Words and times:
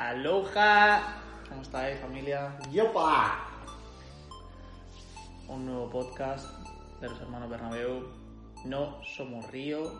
Aloha. 0.00 1.20
¿Cómo 1.46 1.60
estáis, 1.60 2.00
familia? 2.00 2.56
¡Yopa! 2.72 3.46
Un 5.46 5.66
nuevo 5.66 5.90
podcast 5.90 6.46
de 7.02 7.08
los 7.10 7.20
hermanos 7.20 7.50
Bernabeu. 7.50 8.08
No 8.64 9.04
somos 9.04 9.50
Río. 9.50 9.92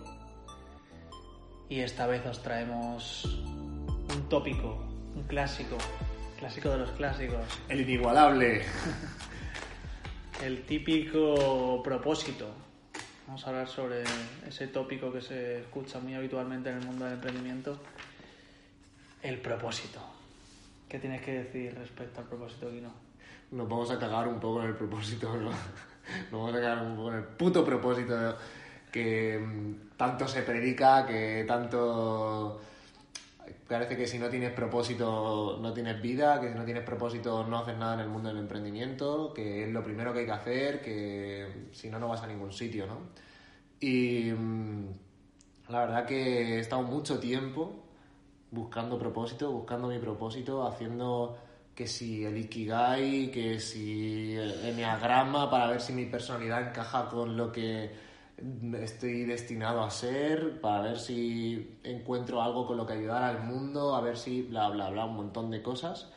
Y 1.68 1.80
esta 1.80 2.06
vez 2.06 2.24
os 2.24 2.42
traemos 2.42 3.26
un 3.26 4.26
tópico, 4.30 4.82
un 5.14 5.24
clásico, 5.24 5.76
clásico 6.38 6.70
de 6.70 6.78
los 6.78 6.90
clásicos. 6.92 7.44
El 7.68 7.82
inigualable. 7.82 8.62
El 10.42 10.64
típico 10.64 11.82
propósito. 11.84 12.48
Vamos 13.26 13.46
a 13.46 13.50
hablar 13.50 13.68
sobre 13.68 14.04
ese 14.48 14.66
tópico 14.66 15.12
que 15.12 15.20
se 15.20 15.60
escucha 15.60 15.98
muy 15.98 16.14
habitualmente 16.14 16.70
en 16.70 16.78
el 16.78 16.86
mundo 16.86 17.04
del 17.04 17.14
emprendimiento. 17.14 17.78
El 19.22 19.38
propósito. 19.40 20.00
¿Qué 20.88 20.98
tienes 20.98 21.20
que 21.20 21.32
decir 21.32 21.74
respecto 21.76 22.20
al 22.20 22.26
propósito, 22.26 22.70
Guino? 22.70 22.90
Nos 23.50 23.68
vamos 23.68 23.90
a 23.90 23.98
cagar 23.98 24.26
un 24.26 24.40
poco 24.40 24.62
en 24.62 24.68
el 24.68 24.74
propósito, 24.74 25.36
¿no? 25.36 25.50
Nos 26.30 26.32
vamos 26.32 26.54
a 26.54 26.60
cagar 26.60 26.84
un 26.84 26.96
poco 26.96 27.10
en 27.10 27.18
el 27.18 27.24
puto 27.24 27.64
propósito 27.64 28.36
que 28.90 29.38
mm, 29.38 29.96
tanto 29.96 30.26
se 30.26 30.42
predica, 30.42 31.06
que 31.06 31.44
tanto... 31.46 32.60
Parece 33.68 33.96
que 33.96 34.06
si 34.06 34.18
no 34.18 34.28
tienes 34.28 34.52
propósito 34.52 35.58
no 35.60 35.72
tienes 35.72 36.00
vida, 36.00 36.40
que 36.40 36.48
si 36.48 36.54
no 36.54 36.64
tienes 36.64 36.82
propósito 36.82 37.46
no 37.46 37.58
haces 37.58 37.76
nada 37.76 37.94
en 37.94 38.00
el 38.00 38.08
mundo 38.08 38.28
del 38.28 38.38
emprendimiento, 38.38 39.32
que 39.32 39.64
es 39.64 39.70
lo 39.70 39.84
primero 39.84 40.12
que 40.12 40.20
hay 40.20 40.26
que 40.26 40.32
hacer, 40.32 40.82
que 40.82 41.68
si 41.72 41.88
no, 41.88 41.98
no 42.00 42.08
vas 42.08 42.22
a 42.22 42.26
ningún 42.26 42.52
sitio, 42.52 42.86
¿no? 42.86 42.98
Y 43.78 44.32
mm, 44.32 44.86
la 45.68 45.80
verdad 45.80 46.06
que 46.06 46.56
he 46.56 46.58
estado 46.58 46.82
mucho 46.82 47.20
tiempo 47.20 47.89
buscando 48.50 48.98
propósito, 48.98 49.50
buscando 49.52 49.88
mi 49.88 49.98
propósito, 49.98 50.66
haciendo 50.66 51.38
que 51.74 51.86
si 51.86 52.24
el 52.24 52.36
Ikigai, 52.36 53.30
que 53.30 53.60
si 53.60 54.34
el 54.34 54.52
Enneagrama, 54.64 55.50
para 55.50 55.68
ver 55.68 55.80
si 55.80 55.92
mi 55.92 56.06
personalidad 56.06 56.68
encaja 56.68 57.08
con 57.08 57.36
lo 57.36 57.52
que 57.52 57.90
estoy 58.80 59.24
destinado 59.24 59.82
a 59.82 59.90
ser, 59.90 60.60
para 60.60 60.82
ver 60.82 60.98
si 60.98 61.78
encuentro 61.84 62.42
algo 62.42 62.66
con 62.66 62.76
lo 62.76 62.86
que 62.86 62.94
ayudar 62.94 63.22
al 63.22 63.44
mundo, 63.44 63.94
a 63.94 64.00
ver 64.00 64.16
si 64.16 64.42
bla, 64.42 64.68
bla, 64.68 64.90
bla, 64.90 65.04
un 65.06 65.16
montón 65.16 65.50
de 65.50 65.62
cosas. 65.62 66.10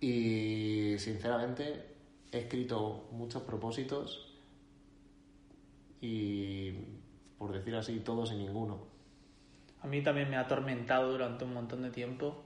Y 0.00 0.94
sinceramente 0.98 1.86
he 2.32 2.38
escrito 2.38 3.08
muchos 3.12 3.42
propósitos 3.42 4.26
y, 6.00 6.72
por 7.38 7.52
decir 7.52 7.74
así, 7.76 8.00
todos 8.00 8.32
y 8.32 8.36
ninguno. 8.36 8.89
A 9.82 9.86
mí 9.86 10.02
también 10.02 10.28
me 10.30 10.36
ha 10.36 10.40
atormentado 10.40 11.10
durante 11.12 11.44
un 11.44 11.54
montón 11.54 11.82
de 11.82 11.90
tiempo 11.90 12.44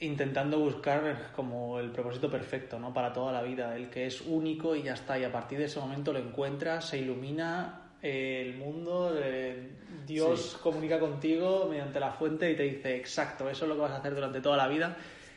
intentando 0.00 0.58
buscar 0.58 1.30
como 1.34 1.78
el 1.78 1.90
propósito 1.90 2.30
perfecto, 2.30 2.78
¿no? 2.78 2.92
Para 2.92 3.12
toda 3.12 3.32
la 3.32 3.42
vida, 3.42 3.76
el 3.76 3.88
que 3.90 4.06
es 4.06 4.20
único 4.22 4.74
y 4.76 4.82
ya 4.82 4.94
está. 4.94 5.18
Y 5.18 5.24
a 5.24 5.32
partir 5.32 5.58
de 5.58 5.64
ese 5.64 5.80
momento 5.80 6.12
lo 6.12 6.18
encuentras, 6.18 6.84
se 6.88 6.98
ilumina 6.98 7.80
eh, 8.02 8.42
el 8.44 8.56
mundo, 8.58 9.14
eh, 9.16 9.70
Dios 10.06 10.50
Sí. 10.52 10.56
comunica 10.62 10.98
contigo 10.98 11.66
mediante 11.70 12.00
la 12.00 12.10
fuente 12.10 12.50
y 12.50 12.56
te 12.56 12.64
dice, 12.64 12.96
exacto, 12.96 13.48
eso 13.48 13.64
es 13.64 13.68
lo 13.68 13.76
que 13.76 13.80
vas 13.82 13.92
a 13.92 13.96
hacer 13.98 14.14
durante 14.14 14.40
toda 14.40 14.56
la 14.56 14.68
vida. 14.68 14.96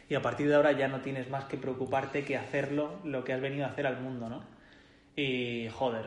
Y 0.10 0.16
a 0.16 0.22
partir 0.22 0.48
de 0.50 0.56
ahora 0.56 0.72
ya 0.74 0.88
no 0.88 1.00
tienes 1.02 1.30
más 1.30 1.46
que 1.46 1.58
preocuparte 1.58 2.26
que 2.26 2.36
hacerlo, 2.36 3.00
lo 3.04 3.24
que 3.24 3.34
has 3.34 3.42
venido 3.42 3.66
a 3.66 3.70
hacer 3.70 3.88
al 3.88 4.02
mundo, 4.02 4.28
¿no? 4.30 4.42
Y 5.16 5.70
joder, 5.70 6.06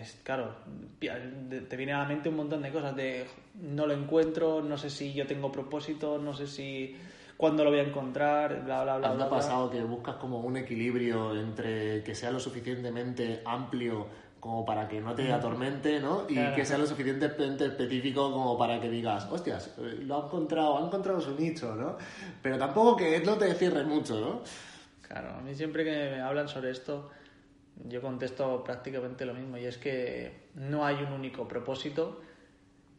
es, 0.00 0.20
claro, 0.22 0.54
te 0.98 1.76
viene 1.76 1.92
a 1.92 1.98
la 1.98 2.04
mente 2.06 2.28
un 2.28 2.36
montón 2.36 2.62
de 2.62 2.70
cosas 2.70 2.94
de 2.96 3.26
no 3.54 3.86
lo 3.86 3.94
encuentro, 3.94 4.62
no 4.62 4.76
sé 4.76 4.90
si 4.90 5.12
yo 5.12 5.26
tengo 5.26 5.50
propósito, 5.52 6.18
no 6.18 6.34
sé 6.34 6.46
si 6.46 6.96
cuándo 7.36 7.64
lo 7.64 7.70
voy 7.70 7.80
a 7.80 7.82
encontrar, 7.82 8.64
bla, 8.64 8.82
bla, 8.84 8.98
bla. 8.98 9.08
¿A 9.08 9.12
ti 9.12 9.18
te 9.18 9.24
ha 9.24 9.30
pasado 9.30 9.70
que 9.70 9.82
buscas 9.82 10.16
como 10.16 10.40
un 10.40 10.56
equilibrio 10.56 11.38
entre 11.38 12.02
que 12.02 12.14
sea 12.14 12.30
lo 12.30 12.40
suficientemente 12.40 13.42
amplio 13.44 14.06
como 14.40 14.64
para 14.64 14.86
que 14.86 15.00
no 15.00 15.14
te 15.14 15.32
atormente, 15.32 15.98
¿no? 15.98 16.24
Y 16.28 16.34
Claro. 16.34 16.54
que 16.54 16.64
sea 16.64 16.78
lo 16.78 16.86
suficientemente 16.86 17.66
específico 17.66 18.30
como 18.30 18.56
para 18.56 18.80
que 18.80 18.88
digas, 18.88 19.26
hostias, 19.30 19.74
eh, 19.78 19.98
lo 20.02 20.22
ha 20.22 20.26
encontrado, 20.26 20.78
ha 20.78 20.86
encontrado 20.86 21.20
su 21.20 21.34
nicho, 21.34 21.74
¿no? 21.74 21.96
Pero 22.42 22.56
tampoco 22.56 22.96
que 22.96 23.20
no 23.20 23.34
te 23.34 23.52
cierre 23.54 23.82
mucho, 23.82 24.20
¿no? 24.20 24.42
Claro, 25.02 25.30
a 25.34 25.40
mí 25.40 25.54
siempre 25.54 25.84
que 25.84 25.90
me 25.90 26.20
hablan 26.20 26.48
sobre 26.48 26.70
esto, 26.70 27.10
yo 27.84 28.00
contesto 28.00 28.64
prácticamente 28.64 29.26
lo 29.26 29.34
mismo, 29.34 29.58
y 29.58 29.64
es 29.64 29.78
que 29.78 30.32
no 30.54 30.84
hay 30.84 30.96
un 30.96 31.12
único 31.12 31.46
propósito. 31.46 32.20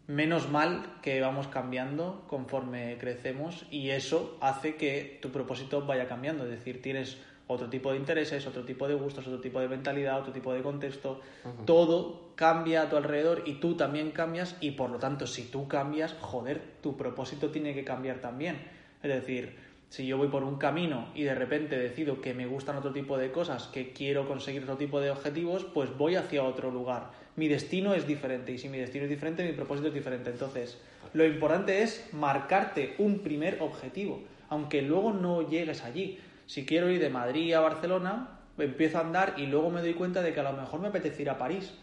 Menos 0.07 0.49
mal 0.49 0.99
que 1.01 1.19
vamos 1.19 1.47
cambiando 1.47 2.23
conforme 2.27 2.97
crecemos 2.97 3.65
y 3.69 3.89
eso 3.89 4.37
hace 4.39 4.75
que 4.75 5.19
tu 5.21 5.31
propósito 5.31 5.85
vaya 5.85 6.07
cambiando. 6.07 6.45
Es 6.45 6.51
decir, 6.51 6.81
tienes 6.81 7.17
otro 7.47 7.69
tipo 7.69 7.91
de 7.91 7.97
intereses, 7.97 8.47
otro 8.47 8.63
tipo 8.63 8.87
de 8.87 8.93
gustos, 8.93 9.27
otro 9.27 9.41
tipo 9.41 9.59
de 9.59 9.67
mentalidad, 9.67 10.19
otro 10.19 10.31
tipo 10.31 10.53
de 10.53 10.61
contexto. 10.61 11.19
Todo 11.65 12.31
cambia 12.35 12.83
a 12.83 12.89
tu 12.89 12.95
alrededor 12.95 13.43
y 13.45 13.55
tú 13.55 13.75
también 13.75 14.11
cambias 14.11 14.55
y 14.61 14.71
por 14.71 14.91
lo 14.91 14.99
tanto 14.99 15.27
si 15.27 15.43
tú 15.43 15.67
cambias, 15.67 16.15
joder, 16.21 16.61
tu 16.81 16.95
propósito 16.95 17.49
tiene 17.49 17.73
que 17.73 17.83
cambiar 17.83 18.19
también. 18.19 18.61
Es 19.03 19.09
decir, 19.09 19.57
si 19.89 20.05
yo 20.05 20.17
voy 20.17 20.27
por 20.27 20.43
un 20.43 20.57
camino 20.57 21.07
y 21.15 21.23
de 21.23 21.33
repente 21.33 21.77
decido 21.77 22.19
que 22.21 22.33
me 22.33 22.45
gustan 22.45 22.75
otro 22.77 22.91
tipo 22.91 23.17
de 23.17 23.31
cosas, 23.31 23.67
que 23.67 23.93
quiero 23.93 24.27
conseguir 24.27 24.63
otro 24.63 24.77
tipo 24.77 24.99
de 24.99 25.11
objetivos, 25.11 25.63
pues 25.63 25.95
voy 25.97 26.15
hacia 26.15 26.43
otro 26.43 26.71
lugar. 26.71 27.11
Mi 27.37 27.47
destino 27.47 27.93
es 27.93 28.05
diferente 28.05 28.51
y 28.51 28.57
si 28.57 28.67
mi 28.67 28.77
destino 28.79 29.05
es 29.05 29.09
diferente, 29.09 29.43
mi 29.45 29.53
propósito 29.53 29.87
es 29.87 29.93
diferente. 29.93 30.29
Entonces, 30.29 30.77
lo 31.13 31.25
importante 31.25 31.83
es 31.83 32.09
marcarte 32.13 32.95
un 32.97 33.19
primer 33.19 33.61
objetivo, 33.61 34.21
aunque 34.49 34.81
luego 34.81 35.13
no 35.13 35.47
llegues 35.47 35.83
allí. 35.83 36.19
Si 36.47 36.65
quiero 36.65 36.89
ir 36.89 36.99
de 36.99 37.09
Madrid 37.09 37.53
a 37.53 37.59
Barcelona, 37.61 38.39
empiezo 38.57 38.97
a 38.97 39.01
andar 39.01 39.35
y 39.37 39.45
luego 39.45 39.69
me 39.69 39.81
doy 39.81 39.93
cuenta 39.93 40.21
de 40.21 40.33
que 40.33 40.39
a 40.39 40.51
lo 40.51 40.53
mejor 40.53 40.79
me 40.81 40.87
apetece 40.89 41.21
ir 41.21 41.29
a 41.29 41.37
París. 41.37 41.73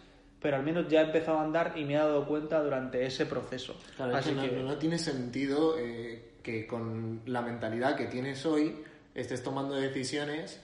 Pero 0.41 0.57
al 0.57 0.63
menos 0.63 0.89
ya 0.89 1.01
he 1.01 1.05
empezado 1.05 1.39
a 1.39 1.43
andar 1.45 1.73
y 1.77 1.85
me 1.85 1.95
he 1.95 1.97
dado 1.97 2.27
cuenta 2.27 2.63
durante 2.63 3.07
ese 3.07 3.25
proceso. 3.25 3.81
Claro, 3.97 4.13
es 4.13 4.19
Así 4.19 4.31
que 4.31 4.35
no, 4.37 4.43
que- 4.43 4.63
no 4.63 4.77
tiene 4.77 4.99
sentido 4.99 5.79
eh, 5.79 6.34
que 6.45 6.67
con 6.69 7.23
la 7.27 7.43
mentalidad 7.43 7.97
que 7.97 8.05
tienes 8.07 8.47
hoy 8.47 8.85
estés 9.17 9.43
tomando 9.43 9.75
decisiones 9.75 10.61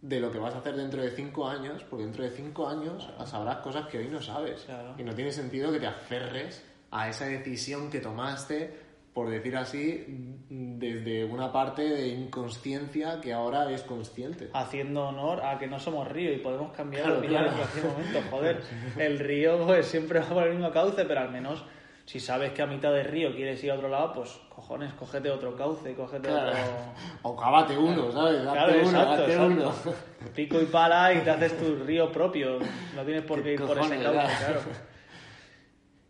de 0.00 0.20
lo 0.20 0.30
que 0.30 0.38
vas 0.38 0.54
a 0.54 0.58
hacer 0.58 0.76
dentro 0.76 1.00
de 1.02 1.10
cinco 1.10 1.48
años, 1.48 1.82
porque 1.88 2.04
dentro 2.04 2.22
de 2.22 2.30
cinco 2.30 2.68
años 2.68 3.08
sabrás 3.26 3.56
cosas 3.58 3.86
que 3.88 3.98
hoy 3.98 4.08
no 4.08 4.20
sabes. 4.20 4.62
Claro. 4.62 4.94
Y 4.98 5.02
no 5.02 5.14
tiene 5.14 5.32
sentido 5.32 5.72
que 5.72 5.80
te 5.80 5.86
aferres 5.86 6.64
a 6.90 7.08
esa 7.08 7.24
decisión 7.26 7.88
que 7.88 8.00
tomaste, 8.00 8.74
por 9.14 9.30
decir 9.30 9.56
así, 9.56 10.04
desde 10.50 11.24
una 11.24 11.52
parte 11.52 11.82
de 11.82 12.08
inconsciencia 12.08 13.20
que 13.20 13.32
ahora 13.32 13.70
es 13.70 13.82
consciente. 13.82 14.50
haciendo 14.52 15.06
honor 15.08 15.44
a 15.44 15.58
que 15.58 15.66
no 15.66 15.78
somos 15.78 16.08
río 16.08 16.32
y 16.32 16.38
podemos 16.38 16.72
cambiar 16.72 17.04
Claro, 17.04 17.20
de 17.20 17.26
opinión 17.26 17.42
claro. 17.44 17.56
en 17.56 17.62
cualquier 17.68 17.84
momento. 17.92 18.20
Joder, 18.30 18.62
el 18.98 19.18
río 19.18 19.66
pues 19.66 19.86
siempre 19.86 20.18
va 20.20 20.26
por 20.28 20.42
el 20.48 20.54
mismo 20.54 20.70
cauce, 20.72 21.04
pero 21.04 21.20
al 21.20 21.30
menos 21.30 21.64
si 22.04 22.18
sabes 22.20 22.52
que 22.52 22.62
a 22.62 22.66
mitad 22.66 22.92
del 22.92 23.04
río 23.06 23.34
quieres 23.34 23.62
ir 23.64 23.70
a 23.70 23.74
otro 23.74 23.88
lado, 23.88 24.12
pues 24.12 24.30
cojones, 24.48 24.92
cógete 24.94 25.30
otro 25.30 25.56
cauce, 25.56 25.94
cógete 25.94 26.28
Claro. 26.28 26.50
otro... 26.50 26.62
O 27.22 27.36
cábate 27.36 27.78
uno, 27.78 28.10
¿sabes? 28.12 28.42
Date 28.44 28.56
Claro, 28.58 28.72
uno, 28.72 28.82
exacto, 28.88 29.10
date 29.22 29.32
exacto. 29.32 29.74
uno. 29.86 29.96
Pico 30.34 30.60
y 30.60 30.64
pala 30.66 31.14
y 31.14 31.20
te 31.20 31.30
haces 31.30 31.56
tu 31.58 31.76
río 31.84 32.10
propio. 32.12 32.58
No 32.94 33.02
tienes 33.04 33.22
por 33.24 33.38
qué 33.38 33.44
¿Qué 33.44 33.52
ir 33.54 33.60
por 33.66 33.78
ese 33.78 33.88
cauce, 34.02 34.02
claro. 34.02 34.60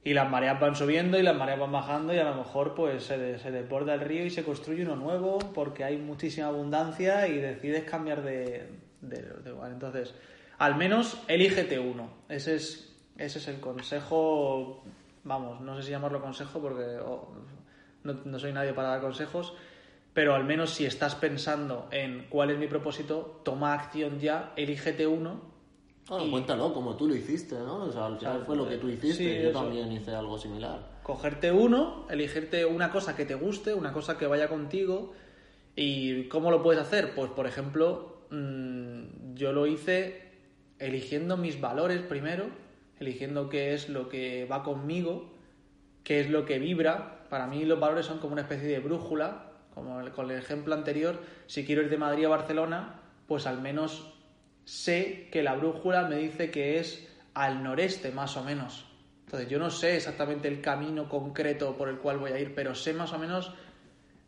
Y 0.04 0.14
las 0.14 0.28
mareas 0.28 0.58
van 0.58 0.74
subiendo 0.74 1.16
y 1.18 1.22
las 1.22 1.36
mareas 1.36 1.60
van 1.60 1.70
bajando 1.70 2.12
y 2.12 2.18
a 2.18 2.24
lo 2.24 2.34
mejor 2.34 2.74
pues 2.74 3.04
se, 3.04 3.16
de- 3.18 3.38
se 3.38 3.52
desborda 3.52 3.94
el 3.94 4.00
río 4.00 4.24
y 4.26 4.30
se 4.30 4.42
construye 4.42 4.82
uno 4.82 4.96
nuevo 4.96 5.38
porque 5.54 5.84
hay 5.84 5.96
muchísima 5.96 6.48
abundancia 6.48 7.28
y 7.28 7.38
decides 7.38 7.84
cambiar 7.84 8.22
de, 8.22 8.68
de, 9.00 9.22
de 9.22 9.50
lugar. 9.50 9.70
Entonces, 9.70 10.12
al 10.58 10.74
menos 10.74 11.22
elígete 11.28 11.78
uno. 11.78 12.08
Ese 12.28 12.56
es, 12.56 12.92
ese 13.16 13.38
es 13.38 13.46
el 13.46 13.60
consejo, 13.60 14.82
vamos, 15.24 15.60
no 15.60 15.76
sé 15.76 15.82
si 15.84 15.90
llamarlo 15.90 16.20
consejo 16.20 16.60
porque 16.60 16.98
oh, 17.04 17.28
no, 18.04 18.14
no 18.24 18.38
soy 18.38 18.52
nadie 18.52 18.72
para 18.72 18.88
dar 18.88 19.00
consejos, 19.00 19.54
pero 20.12 20.34
al 20.34 20.44
menos 20.44 20.70
si 20.70 20.84
estás 20.84 21.14
pensando 21.14 21.88
en 21.90 22.26
cuál 22.28 22.50
es 22.50 22.58
mi 22.58 22.66
propósito, 22.66 23.40
toma 23.44 23.72
acción 23.74 24.18
ya, 24.18 24.52
elígete 24.56 25.06
uno 25.06 25.40
Bueno, 26.08 26.24
Y- 26.26 26.30
cuéntalo 26.30 26.74
como 26.74 26.96
tú 26.96 27.06
lo 27.08 27.14
hiciste, 27.14 27.54
¿no? 27.54 27.84
O 27.84 27.92
sea, 27.92 28.06
al 28.06 28.18
final 28.18 28.32
Claro, 28.34 28.44
fue 28.46 28.56
lo 28.56 28.68
que 28.68 28.76
tú 28.76 28.88
hiciste. 28.88 29.36
sí, 29.36 29.42
Yo 29.42 29.50
eso. 29.50 29.60
también 29.60 29.90
hice 29.92 30.10
algo 30.14 30.36
similar. 30.38 31.00
cogerte 31.04 31.50
uno, 31.52 32.06
elegirte 32.10 32.64
una 32.66 32.90
cosa 32.90 33.14
que 33.16 33.24
te 33.24 33.34
guste, 33.36 33.72
una 33.74 33.92
cosa 33.92 34.18
que 34.18 34.26
vaya 34.26 34.48
contigo. 34.48 35.12
¿Y 35.76 36.24
cómo 36.28 36.50
lo 36.50 36.62
puedes 36.62 36.82
hacer? 36.82 37.14
Pues, 37.14 37.30
por 37.30 37.46
ejemplo, 37.46 38.18
mm, 38.30 39.34
yo 39.34 39.52
lo 39.52 39.66
hice 39.66 40.30
eligiendo 40.78 41.36
mis 41.36 41.60
valores 41.60 42.02
primero, 42.02 42.46
eligiendo 43.02 43.48
qué 43.48 43.74
es 43.74 43.88
lo 43.88 44.08
que 44.08 44.46
va 44.46 44.62
conmigo, 44.62 45.32
qué 46.04 46.20
es 46.20 46.30
lo 46.30 46.44
que 46.44 46.58
vibra. 46.58 47.26
Para 47.28 47.46
mí 47.46 47.64
los 47.64 47.78
valores 47.78 48.06
son 48.06 48.18
como 48.18 48.32
una 48.32 48.42
especie 48.42 48.68
de 48.68 48.80
brújula, 48.80 49.52
como 49.74 50.00
con 50.12 50.30
el 50.30 50.38
ejemplo 50.38 50.74
anterior, 50.74 51.20
si 51.46 51.64
quiero 51.64 51.82
ir 51.82 51.90
de 51.90 51.96
Madrid 51.96 52.26
a 52.26 52.30
Barcelona, 52.30 53.00
pues 53.26 53.46
al 53.46 53.60
menos 53.60 54.12
sé 54.64 55.28
que 55.30 55.42
la 55.42 55.54
brújula 55.54 56.08
me 56.08 56.16
dice 56.16 56.50
que 56.50 56.78
es 56.78 57.08
al 57.34 57.62
noreste 57.62 58.10
más 58.10 58.36
o 58.36 58.44
menos. 58.44 58.86
Entonces 59.24 59.48
yo 59.48 59.58
no 59.58 59.70
sé 59.70 59.96
exactamente 59.96 60.48
el 60.48 60.60
camino 60.60 61.08
concreto 61.08 61.76
por 61.76 61.88
el 61.88 61.98
cual 61.98 62.18
voy 62.18 62.32
a 62.32 62.38
ir, 62.38 62.54
pero 62.54 62.74
sé 62.74 62.92
más 62.92 63.12
o 63.12 63.18
menos 63.18 63.52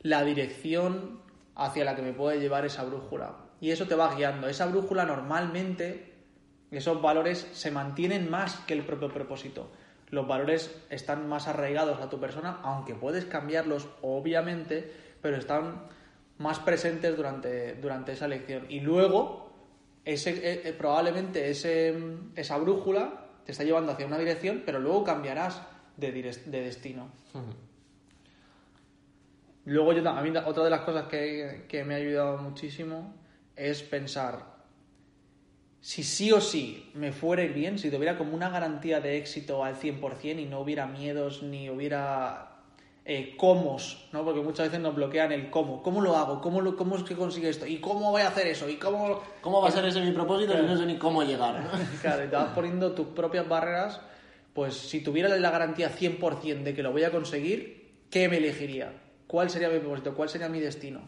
la 0.01 0.25
dirección 0.25 1.21
hacia 1.55 1.85
la 1.85 1.95
que 1.95 2.03
me 2.03 2.13
puede 2.13 2.41
llevar 2.41 2.65
esa 2.65 2.85
brújula. 2.85 3.37
Y 3.61 3.71
eso 3.71 3.87
te 3.87 3.95
va 3.95 4.15
guiando. 4.15 4.49
Esa 4.49 4.67
brújula 4.67 5.05
normalmente, 5.05 6.14
esos 6.79 7.01
valores 7.01 7.49
se 7.53 7.71
mantienen 7.71 8.31
más 8.31 8.57
que 8.67 8.75
el 8.75 8.85
propio 8.85 9.13
propósito. 9.13 9.71
Los 10.11 10.27
valores 10.27 10.83
están 10.91 11.29
más 11.29 11.49
arraigados 11.49 12.01
a 12.01 12.09
tu 12.09 12.21
persona, 12.21 12.61
aunque 12.63 12.95
puedes 12.95 13.25
cambiarlos, 13.25 13.89
obviamente, 14.03 14.93
pero 15.21 15.37
están 15.37 15.87
más 16.39 16.59
presentes 16.59 17.17
durante, 17.17 17.75
durante 17.75 18.13
esa 18.13 18.29
lección. 18.29 18.67
Y 18.69 18.81
luego, 18.81 19.51
ese, 20.05 20.31
eh, 20.31 20.63
eh, 20.65 20.73
probablemente 20.77 21.51
ese, 21.51 21.95
esa 22.37 22.59
brújula 22.59 23.27
te 23.45 23.53
está 23.53 23.65
llevando 23.65 23.93
hacia 23.93 24.07
una 24.07 24.19
dirección, 24.19 24.63
pero 24.65 24.79
luego 24.79 25.05
cambiarás 25.05 25.63
de, 25.97 26.13
de 26.13 26.61
destino. 26.61 27.09
Luego, 29.65 29.93
yo, 29.93 30.09
a 30.09 30.23
mí, 30.23 30.31
otra 30.45 30.65
de 30.65 30.71
las 30.71 30.81
cosas 30.83 31.07
que, 31.09 31.65
que 31.69 31.85
me 31.85 31.95
ha 31.95 31.99
ayudado 31.99 32.39
muchísimo 32.39 33.15
es 33.57 33.83
pensar 33.83 34.54
si 35.85 36.03
sí 36.03 36.33
o 36.33 36.41
sí 36.41 36.91
me 36.95 37.13
fuera 37.13 37.45
bien, 37.45 37.79
si 37.79 37.91
tuviera 37.91 38.17
como 38.17 38.35
una 38.35 38.49
garantía 38.49 39.03
de 39.03 39.19
éxito 39.19 39.63
al 39.63 39.77
100% 39.77 40.41
y 40.41 40.47
no 40.47 40.61
hubiera 40.61 40.87
miedos 40.87 41.43
ni 41.43 41.69
hubiera 41.69 42.63
eh, 43.05 43.35
cómo, 43.37 43.77
¿no? 44.11 44.25
Porque 44.25 44.41
muchas 44.41 44.69
veces 44.69 44.81
nos 44.81 44.95
bloquean 44.95 45.33
el 45.33 45.51
cómo. 45.51 45.83
¿Cómo 45.83 46.01
lo 46.01 46.17
hago? 46.17 46.41
¿Cómo, 46.41 46.63
lo, 46.63 46.75
cómo 46.75 46.97
es 46.97 47.03
que 47.03 47.15
consigue 47.15 47.51
esto? 47.51 47.67
¿Y 47.67 47.81
cómo 47.81 48.13
voy 48.13 48.23
a 48.23 48.29
hacer 48.29 48.47
eso? 48.47 48.67
¿Y 48.67 48.77
cómo...? 48.77 49.21
¿Cómo 49.43 49.61
va 49.61 49.69
a 49.69 49.73
ser 49.73 49.85
ese 49.85 50.01
mi 50.01 50.13
propósito 50.13 50.55
si 50.55 50.63
no 50.63 50.75
sé 50.75 50.87
ni 50.87 50.97
cómo 50.97 51.23
llegar? 51.23 51.63
claro, 52.01 52.25
y 52.25 52.29
te 52.29 52.37
vas 52.37 52.55
poniendo 52.55 52.93
tus 52.93 53.09
propias 53.09 53.47
barreras. 53.47 54.01
Pues 54.55 54.73
si 54.75 55.03
tuviera 55.03 55.29
la 55.37 55.51
garantía 55.51 55.95
100% 55.95 56.63
de 56.63 56.73
que 56.73 56.83
lo 56.83 56.93
voy 56.93 57.05
a 57.05 57.11
conseguir, 57.11 58.07
¿qué 58.09 58.31
me 58.31 58.39
elegiría? 58.39 58.91
¿Cuál 59.27 59.51
sería 59.51 59.69
mi 59.69 59.81
propósito? 59.81 60.15
¿Cuál 60.15 60.31
sería 60.31 60.49
mi 60.49 60.61
destino? 60.61 61.03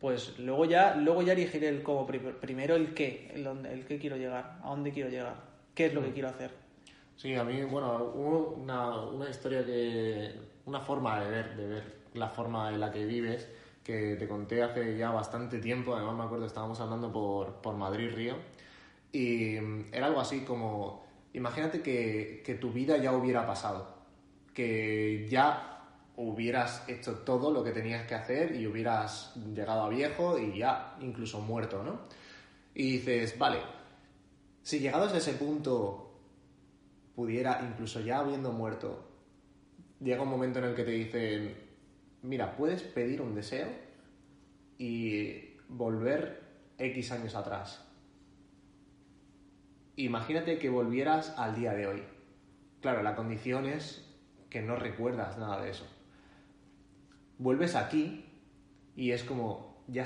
Pues 0.00 0.38
luego 0.38 0.64
ya, 0.66 0.94
luego 0.94 1.22
ya 1.22 1.32
elegiré 1.32 1.68
el 1.68 1.82
cómo. 1.82 2.06
Primero 2.06 2.76
el 2.76 2.94
qué, 2.94 3.30
el, 3.34 3.46
el 3.46 3.86
qué 3.86 3.98
quiero 3.98 4.16
llegar, 4.16 4.58
a 4.62 4.68
dónde 4.68 4.92
quiero 4.92 5.08
llegar, 5.08 5.36
qué 5.74 5.86
es 5.86 5.94
lo 5.94 6.02
que 6.02 6.08
mm. 6.10 6.12
quiero 6.12 6.28
hacer. 6.28 6.50
Sí, 7.16 7.34
a 7.34 7.44
mí, 7.44 7.62
bueno, 7.62 8.12
hubo 8.14 8.56
una, 8.60 9.00
una 9.00 9.30
historia 9.30 9.64
que 9.64 10.34
una 10.66 10.80
forma 10.80 11.20
de 11.20 11.30
ver, 11.30 11.56
de 11.56 11.66
ver 11.66 11.96
la 12.12 12.28
forma 12.28 12.68
en 12.70 12.80
la 12.80 12.92
que 12.92 13.06
vives, 13.06 13.48
que 13.82 14.16
te 14.16 14.28
conté 14.28 14.62
hace 14.62 14.98
ya 14.98 15.10
bastante 15.10 15.58
tiempo, 15.58 15.94
además 15.94 16.16
me 16.16 16.24
acuerdo, 16.24 16.46
estábamos 16.46 16.80
hablando 16.80 17.10
por, 17.12 17.54
por 17.62 17.74
Madrid-Río, 17.74 18.34
y 19.12 19.58
mm, 19.60 19.94
era 19.94 20.06
algo 20.06 20.20
así 20.20 20.40
como, 20.40 21.06
imagínate 21.32 21.80
que, 21.80 22.42
que 22.44 22.54
tu 22.54 22.70
vida 22.70 22.98
ya 22.98 23.12
hubiera 23.12 23.46
pasado, 23.46 23.96
que 24.52 25.26
ya 25.30 25.75
hubieras 26.16 26.88
hecho 26.88 27.18
todo 27.18 27.50
lo 27.50 27.62
que 27.62 27.72
tenías 27.72 28.06
que 28.06 28.14
hacer 28.14 28.56
y 28.56 28.66
hubieras 28.66 29.34
llegado 29.54 29.82
a 29.82 29.88
viejo 29.88 30.38
y 30.38 30.58
ya 30.58 30.96
incluso 31.00 31.40
muerto, 31.40 31.82
¿no? 31.82 32.00
Y 32.74 32.98
dices, 32.98 33.38
vale, 33.38 33.58
si 34.62 34.78
llegados 34.80 35.12
a 35.12 35.18
ese 35.18 35.34
punto 35.34 36.18
pudiera, 37.14 37.60
incluso 37.62 38.00
ya 38.00 38.18
habiendo 38.18 38.52
muerto, 38.52 39.08
llega 40.00 40.22
un 40.22 40.28
momento 40.28 40.58
en 40.58 40.66
el 40.66 40.74
que 40.74 40.84
te 40.84 40.90
dicen, 40.90 41.54
mira, 42.22 42.56
puedes 42.56 42.82
pedir 42.82 43.20
un 43.20 43.34
deseo 43.34 43.68
y 44.78 45.56
volver 45.68 46.42
X 46.78 47.12
años 47.12 47.34
atrás. 47.34 47.82
Imagínate 49.96 50.58
que 50.58 50.68
volvieras 50.68 51.34
al 51.38 51.54
día 51.54 51.72
de 51.72 51.86
hoy. 51.86 52.02
Claro, 52.82 53.02
la 53.02 53.16
condición 53.16 53.66
es 53.66 54.04
que 54.50 54.60
no 54.60 54.76
recuerdas 54.76 55.38
nada 55.38 55.62
de 55.62 55.70
eso. 55.70 55.86
Vuelves 57.38 57.74
aquí 57.74 58.24
y 58.96 59.10
es 59.10 59.24
como, 59.24 59.84
ya 59.88 60.04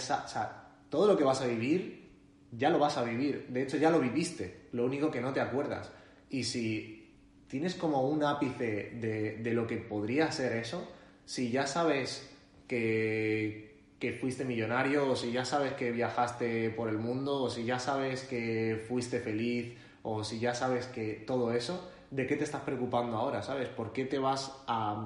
todo 0.88 1.06
lo 1.06 1.16
que 1.16 1.24
vas 1.24 1.40
a 1.40 1.46
vivir, 1.46 2.10
ya 2.52 2.70
lo 2.70 2.78
vas 2.78 2.96
a 2.96 3.04
vivir. 3.04 3.46
De 3.48 3.62
hecho, 3.62 3.76
ya 3.76 3.90
lo 3.90 4.00
viviste. 4.00 4.68
Lo 4.72 4.84
único 4.84 5.10
que 5.10 5.20
no 5.20 5.32
te 5.32 5.40
acuerdas. 5.40 5.90
Y 6.28 6.44
si 6.44 7.14
tienes 7.46 7.74
como 7.74 8.08
un 8.08 8.24
ápice 8.24 8.90
de, 9.00 9.52
lo 9.52 9.66
que 9.66 9.76
podría 9.76 10.30
ser 10.32 10.56
eso, 10.56 10.88
si 11.24 11.50
ya 11.50 11.66
sabes 11.66 12.28
que, 12.66 13.78
que, 13.98 14.12
fuiste 14.12 14.44
millonario, 14.44 15.10
o 15.10 15.16
si 15.16 15.32
ya 15.32 15.44
sabes 15.44 15.72
que 15.74 15.92
viajaste 15.92 16.70
por 16.70 16.88
el 16.88 16.98
mundo, 16.98 17.42
o 17.42 17.50
si 17.50 17.64
ya 17.64 17.78
sabes 17.78 18.22
que 18.22 18.84
fuiste 18.88 19.20
feliz, 19.20 19.74
o 20.02 20.24
si 20.24 20.38
ya 20.38 20.54
sabes 20.54 20.86
que 20.86 21.24
todo 21.26 21.52
eso, 21.52 21.90
¿de 22.10 22.26
qué 22.26 22.36
te 22.36 22.44
estás 22.44 22.62
preocupando 22.62 23.16
ahora? 23.16 23.42
¿Sabes? 23.42 23.68
¿Por 23.68 23.92
qué 23.92 24.04
te 24.04 24.18
vas 24.18 24.52
a, 24.66 25.04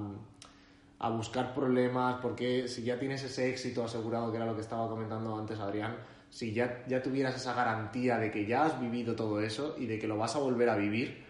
a 1.04 1.10
buscar 1.10 1.52
problemas? 1.52 2.20
¿Por 2.22 2.34
qué 2.34 2.66
si 2.66 2.82
ya 2.82 2.98
tienes 2.98 3.22
ese 3.22 3.50
éxito 3.50 3.84
asegurado, 3.84 4.30
que 4.30 4.38
era 4.38 4.46
lo 4.46 4.54
que 4.54 4.62
estaba 4.62 4.88
comentando 4.88 5.36
antes 5.36 5.58
Adrián? 5.58 5.96
Si 6.30 6.54
ya, 6.54 6.82
ya 6.88 7.02
tuvieras 7.02 7.36
esa 7.36 7.52
garantía 7.52 8.18
de 8.18 8.30
que 8.30 8.46
ya 8.46 8.64
has 8.64 8.80
vivido 8.80 9.14
todo 9.14 9.40
eso 9.42 9.76
y 9.78 9.84
de 9.84 9.98
que 9.98 10.08
lo 10.08 10.16
vas 10.16 10.34
a 10.34 10.38
volver 10.38 10.70
a 10.70 10.76
vivir, 10.76 11.22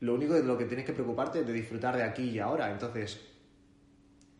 lo 0.00 0.14
único 0.14 0.32
de 0.32 0.42
lo 0.42 0.56
que 0.56 0.64
tienes 0.64 0.86
que 0.86 0.94
preocuparte 0.94 1.40
es 1.40 1.46
de 1.46 1.52
disfrutar 1.52 1.96
de 1.96 2.02
aquí 2.02 2.30
y 2.30 2.38
ahora. 2.38 2.70
Entonces, 2.70 3.20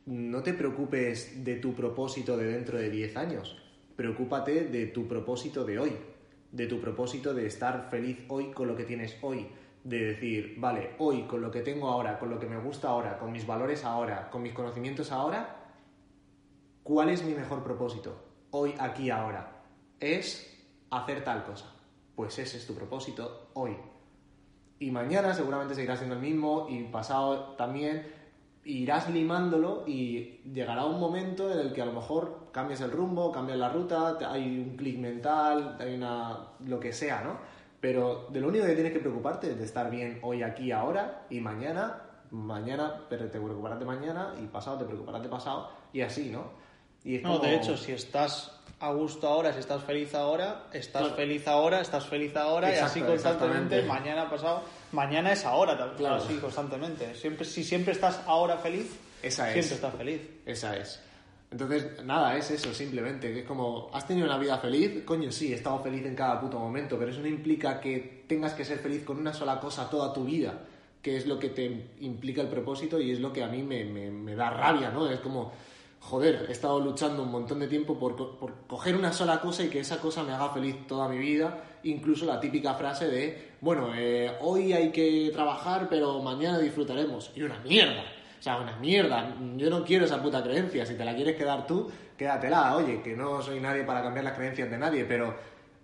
no 0.07 0.43
te 0.43 0.55
preocupes 0.55 1.45
de 1.45 1.57
tu 1.57 1.75
propósito 1.75 2.39
de 2.39 2.47
dentro 2.47 2.79
de 2.79 2.89
10 2.89 3.17
años. 3.19 3.63
Preocúpate 3.97 4.65
de 4.65 4.87
tu 4.87 5.07
propósito 5.07 5.67
de 5.67 5.79
hoy. 5.79 5.93
De 6.53 6.67
tu 6.67 6.81
propósito 6.81 7.35
de 7.35 7.47
estar 7.47 7.89
feliz 7.91 8.19
hoy 8.29 8.51
con 8.53 8.67
lo 8.67 8.77
que 8.77 8.85
tienes 8.85 9.19
hoy. 9.21 9.47
De 9.85 10.05
decir, 10.05 10.57
vale, 10.59 10.97
hoy 10.99 11.23
con 11.23 11.41
lo 11.41 11.51
que 11.51 11.61
tengo 11.61 11.89
ahora, 11.89 12.19
con 12.19 12.31
lo 12.31 12.41
que 12.41 12.47
me 12.47 12.59
gusta 12.59 12.89
ahora, 12.89 13.19
con 13.19 13.31
mis 13.31 13.47
valores 13.47 13.85
ahora, 13.85 14.31
con 14.31 14.43
mis 14.43 14.53
conocimientos 14.53 15.13
ahora, 15.13 15.57
¿cuál 16.83 17.11
es 17.11 17.23
mi 17.23 17.35
mejor 17.35 17.63
propósito? 17.63 18.17
Hoy, 18.51 18.75
aquí, 18.79 19.11
ahora. 19.11 19.63
Es 20.01 20.59
hacer 20.91 21.23
tal 21.23 21.45
cosa. 21.45 21.73
Pues 22.17 22.39
ese 22.39 22.57
es 22.57 22.67
tu 22.67 22.75
propósito 22.75 23.51
hoy 23.55 23.77
y 24.79 24.91
mañana 24.91 25.33
seguramente 25.35 25.75
seguirá 25.75 25.97
siendo 25.97 26.17
el 26.17 26.21
mismo 26.21 26.67
y 26.69 26.83
pasado 26.85 27.55
también 27.57 28.07
irás 28.65 29.09
limándolo 29.11 29.85
y 29.87 30.41
llegará 30.53 30.85
un 30.85 30.99
momento 30.99 31.51
en 31.53 31.59
el 31.59 31.73
que 31.73 31.83
a 31.83 31.87
lo 31.87 31.93
mejor 31.93 32.49
cambias 32.53 32.81
el 32.81 32.91
rumbo, 32.91 33.31
cambias 33.31 33.59
la 33.59 33.69
ruta, 33.69 34.19
hay 34.31 34.59
un 34.59 34.77
clic 34.77 34.99
mental, 34.99 35.77
hay 35.79 35.95
una 35.95 36.49
lo 36.67 36.81
que 36.81 36.93
sea, 36.93 37.23
¿no? 37.23 37.39
Pero 37.85 38.29
de 38.31 38.41
lo 38.41 38.49
único 38.49 38.65
que 38.65 38.73
tienes 38.73 38.95
que 38.95 38.99
preocuparte 38.99 39.51
es 39.51 39.59
de 39.59 39.65
estar 39.67 39.91
bien 39.91 40.19
hoy, 40.23 40.43
aquí, 40.43 40.73
ahora 40.73 41.27
y 41.29 41.39
mañana, 41.39 42.01
mañana, 42.31 43.03
pero 43.11 43.27
te 43.27 43.39
preocuparás 43.39 43.79
de 43.79 43.85
mañana 43.85 44.35
y 44.43 44.47
pasado 44.47 44.79
te 44.79 44.87
preocuparás 44.87 45.23
de 45.23 45.29
pasado 45.29 45.69
y 45.93 46.01
así, 46.01 46.31
¿no? 46.31 46.51
Y 47.05 47.19
No, 47.19 47.39
de 47.39 47.57
hecho, 47.57 47.77
si 47.77 47.93
estás 47.93 48.59
a 48.81 48.91
gusto 48.91 49.29
ahora, 49.29 49.53
si 49.53 49.59
estás 49.59 49.85
feliz 49.85 50.15
ahora, 50.15 50.69
estás 50.73 51.13
feliz 51.13 51.47
ahora, 51.47 51.83
estás 51.83 52.07
feliz 52.07 52.35
ahora 52.37 52.75
y 52.75 52.79
así 52.79 53.03
constantemente, 53.03 53.83
mañana 53.83 54.31
pasado, 54.31 54.63
mañana 54.93 55.33
es 55.33 55.45
ahora 55.45 55.93
claro. 55.95 56.15
así 56.15 56.39
constantemente. 56.39 57.15
Siempre, 57.15 57.45
si 57.45 57.63
siempre 57.63 57.93
estás 57.93 58.19
ahora 58.25 58.57
feliz, 58.57 58.99
Esa 59.23 59.53
siempre 59.53 59.75
estás 59.75 59.95
feliz. 59.95 60.23
Esa 60.47 60.75
es. 60.75 61.03
Entonces, 61.55 62.05
nada, 62.05 62.37
es 62.37 62.51
eso, 62.51 62.75
simplemente, 62.75 63.33
que 63.33 63.39
es 63.39 63.47
como, 63.47 63.89
¿has 63.93 64.09
tenido 64.09 64.27
una 64.27 64.39
vida 64.39 64.59
feliz? 64.59 65.05
Coño, 65.05 65.31
sí, 65.31 65.53
he 65.53 65.55
estado 65.55 65.79
feliz 65.79 66.05
en 66.05 66.17
cada 66.17 66.41
puto 66.41 66.59
momento, 66.59 66.99
pero 66.99 67.13
eso 67.13 67.21
no 67.21 67.29
implica 67.29 67.79
que 67.79 68.25
tengas 68.27 68.55
que 68.55 68.65
ser 68.65 68.79
feliz 68.79 69.05
con 69.05 69.19
una 69.19 69.33
sola 69.33 69.61
cosa 69.61 69.89
toda 69.89 70.13
tu 70.13 70.25
vida, 70.25 70.63
que 71.01 71.17
es 71.17 71.29
lo 71.29 71.39
que 71.39 71.51
te 71.51 71.91
implica 72.01 72.43
el 72.43 72.49
propósito 72.49 72.99
y 72.99 73.13
es 73.13 73.21
lo 73.21 73.33
que 73.33 73.45
a 73.45 73.47
mí 73.47 73.63
me, 73.63 73.85
me, 73.85 74.35
da 74.35 74.51
rabia, 74.51 74.91
¿no? 74.91 75.09
Es 75.09 75.21
como 75.21 75.53
joder, 76.01 76.47
he 76.49 76.53
estado 76.53 76.81
luchando 76.81 77.23
un 77.23 77.31
montón 77.31 77.61
de 77.61 77.69
tiempo 77.69 77.97
por, 78.01 78.17
coger 78.67 78.97
una 78.97 79.13
sola 79.13 79.41
cosa 79.41 79.63
y 79.63 79.69
que 79.69 79.79
esa 79.79 80.01
cosa 80.01 80.25
me 80.25 80.33
haga 80.33 80.49
feliz 80.49 80.89
toda 80.89 81.09
mi 81.09 81.19
vida. 81.19 81.63
Incluso 81.85 82.27
la 82.27 82.41
típica 82.41 82.75
frase 82.75 83.07
de, 83.07 83.53
bueno, 83.61 83.95
eh, 83.95 84.33
hoy 84.41 84.73
hay 84.73 84.91
que 84.91 85.31
trabajar, 85.33 85.87
pero 85.89 86.21
mañana 86.21 86.59
disfrutaremos. 86.59 87.31
Y 87.37 87.43
una 87.43 87.61
mierda. 87.61 88.03
O 88.45 88.47
sea, 88.47 88.59
una 88.59 88.77
mierda. 88.77 89.35
Yo 89.57 89.71
no 89.71 89.83
quiero 89.83 90.05
esa 90.05 90.23
puta 90.23 90.43
creencia. 90.43 90.85
Si 90.85 90.97
te 90.97 91.03
la 91.07 91.15
quieres 91.15 91.35
quedar 91.35 91.67
tú, 91.67 91.91
quédatela. 92.15 92.77
Oye, 92.77 93.01
que 93.01 93.17
no 93.17 93.41
soy 93.41 93.59
nadie 93.59 93.85
para 93.85 94.03
cambiar 94.03 94.23
las 94.23 94.35
creencias 94.35 94.71
de 94.71 94.77
nadie, 94.77 95.07
pero 95.07 95.35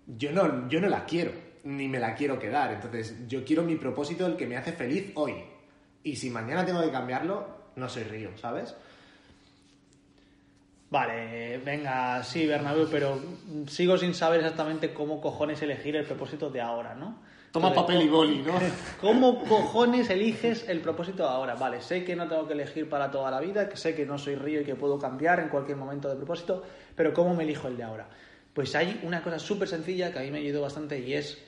yo 0.07 0.31
no, 0.31 0.69
yo 0.69 0.79
no 0.79 0.89
la 0.89 1.07
quiero, 1.07 1.33
ni 1.65 1.89
me 1.89 1.99
la 1.99 2.15
quiero 2.15 2.39
quedar. 2.39 2.75
Entonces, 2.75 3.27
yo 3.27 3.47
quiero 3.47 3.63
mi 3.63 3.77
propósito, 3.77 4.27
el 4.27 4.37
que 4.37 4.47
me 4.47 4.59
hace 4.59 4.73
feliz 4.73 5.11
hoy. 5.15 5.37
Y 6.03 6.17
si 6.17 6.29
mañana 6.29 6.67
tengo 6.67 6.83
que 6.83 6.91
cambiarlo, 6.91 7.47
no 7.77 7.89
soy 7.89 8.03
río, 8.03 8.37
¿sabes? 8.37 8.77
Vale, 10.91 11.57
venga, 11.65 12.23
sí, 12.23 12.47
Bernabéu, 12.47 12.89
pero 12.91 13.23
sigo 13.69 13.97
sin 13.97 14.13
saber 14.13 14.41
exactamente 14.41 14.93
cómo 14.93 15.23
cojones 15.23 15.63
elegir 15.63 15.97
el 15.97 16.05
propósito 16.05 16.51
de 16.51 16.61
ahora, 16.61 16.95
¿no? 16.95 17.23
Toma 17.53 17.75
papel 17.75 18.03
y 18.03 18.09
boli, 18.09 18.43
¿no? 18.43 18.53
¿Cómo 19.01 19.43
cojones 19.45 20.09
eliges 20.11 20.69
el 20.69 20.81
propósito 20.81 21.29
ahora? 21.29 21.57
Vale, 21.57 21.81
sé 21.81 22.05
que 22.05 22.15
no 22.15 22.29
tengo 22.29 22.47
que 22.47 22.53
elegir 22.53 22.89
para 22.89 23.11
toda 23.11 23.29
la 23.31 23.41
vida, 23.41 23.69
que 23.69 23.77
sé 23.77 23.95
que 23.97 24.07
no 24.07 24.19
soy 24.19 24.37
río 24.37 24.61
y 24.61 24.65
que 24.65 24.77
puedo 24.77 25.01
cambiar 25.01 25.41
en 25.41 25.49
cualquier 25.49 25.77
momento 25.77 26.09
de 26.09 26.15
propósito, 26.15 26.63
pero 26.95 27.13
¿cómo 27.13 27.35
me 27.35 27.43
elijo 27.43 27.67
el 27.67 27.77
de 27.77 27.83
ahora? 27.83 28.09
Pues 28.55 28.77
hay 28.77 29.01
una 29.03 29.23
cosa 29.23 29.41
súper 29.41 29.67
sencilla 29.67 30.13
que 30.13 30.21
a 30.21 30.23
mí 30.23 30.31
me 30.31 30.39
ayudó 30.39 30.63
bastante 30.63 31.01
y 31.01 31.15
es, 31.15 31.39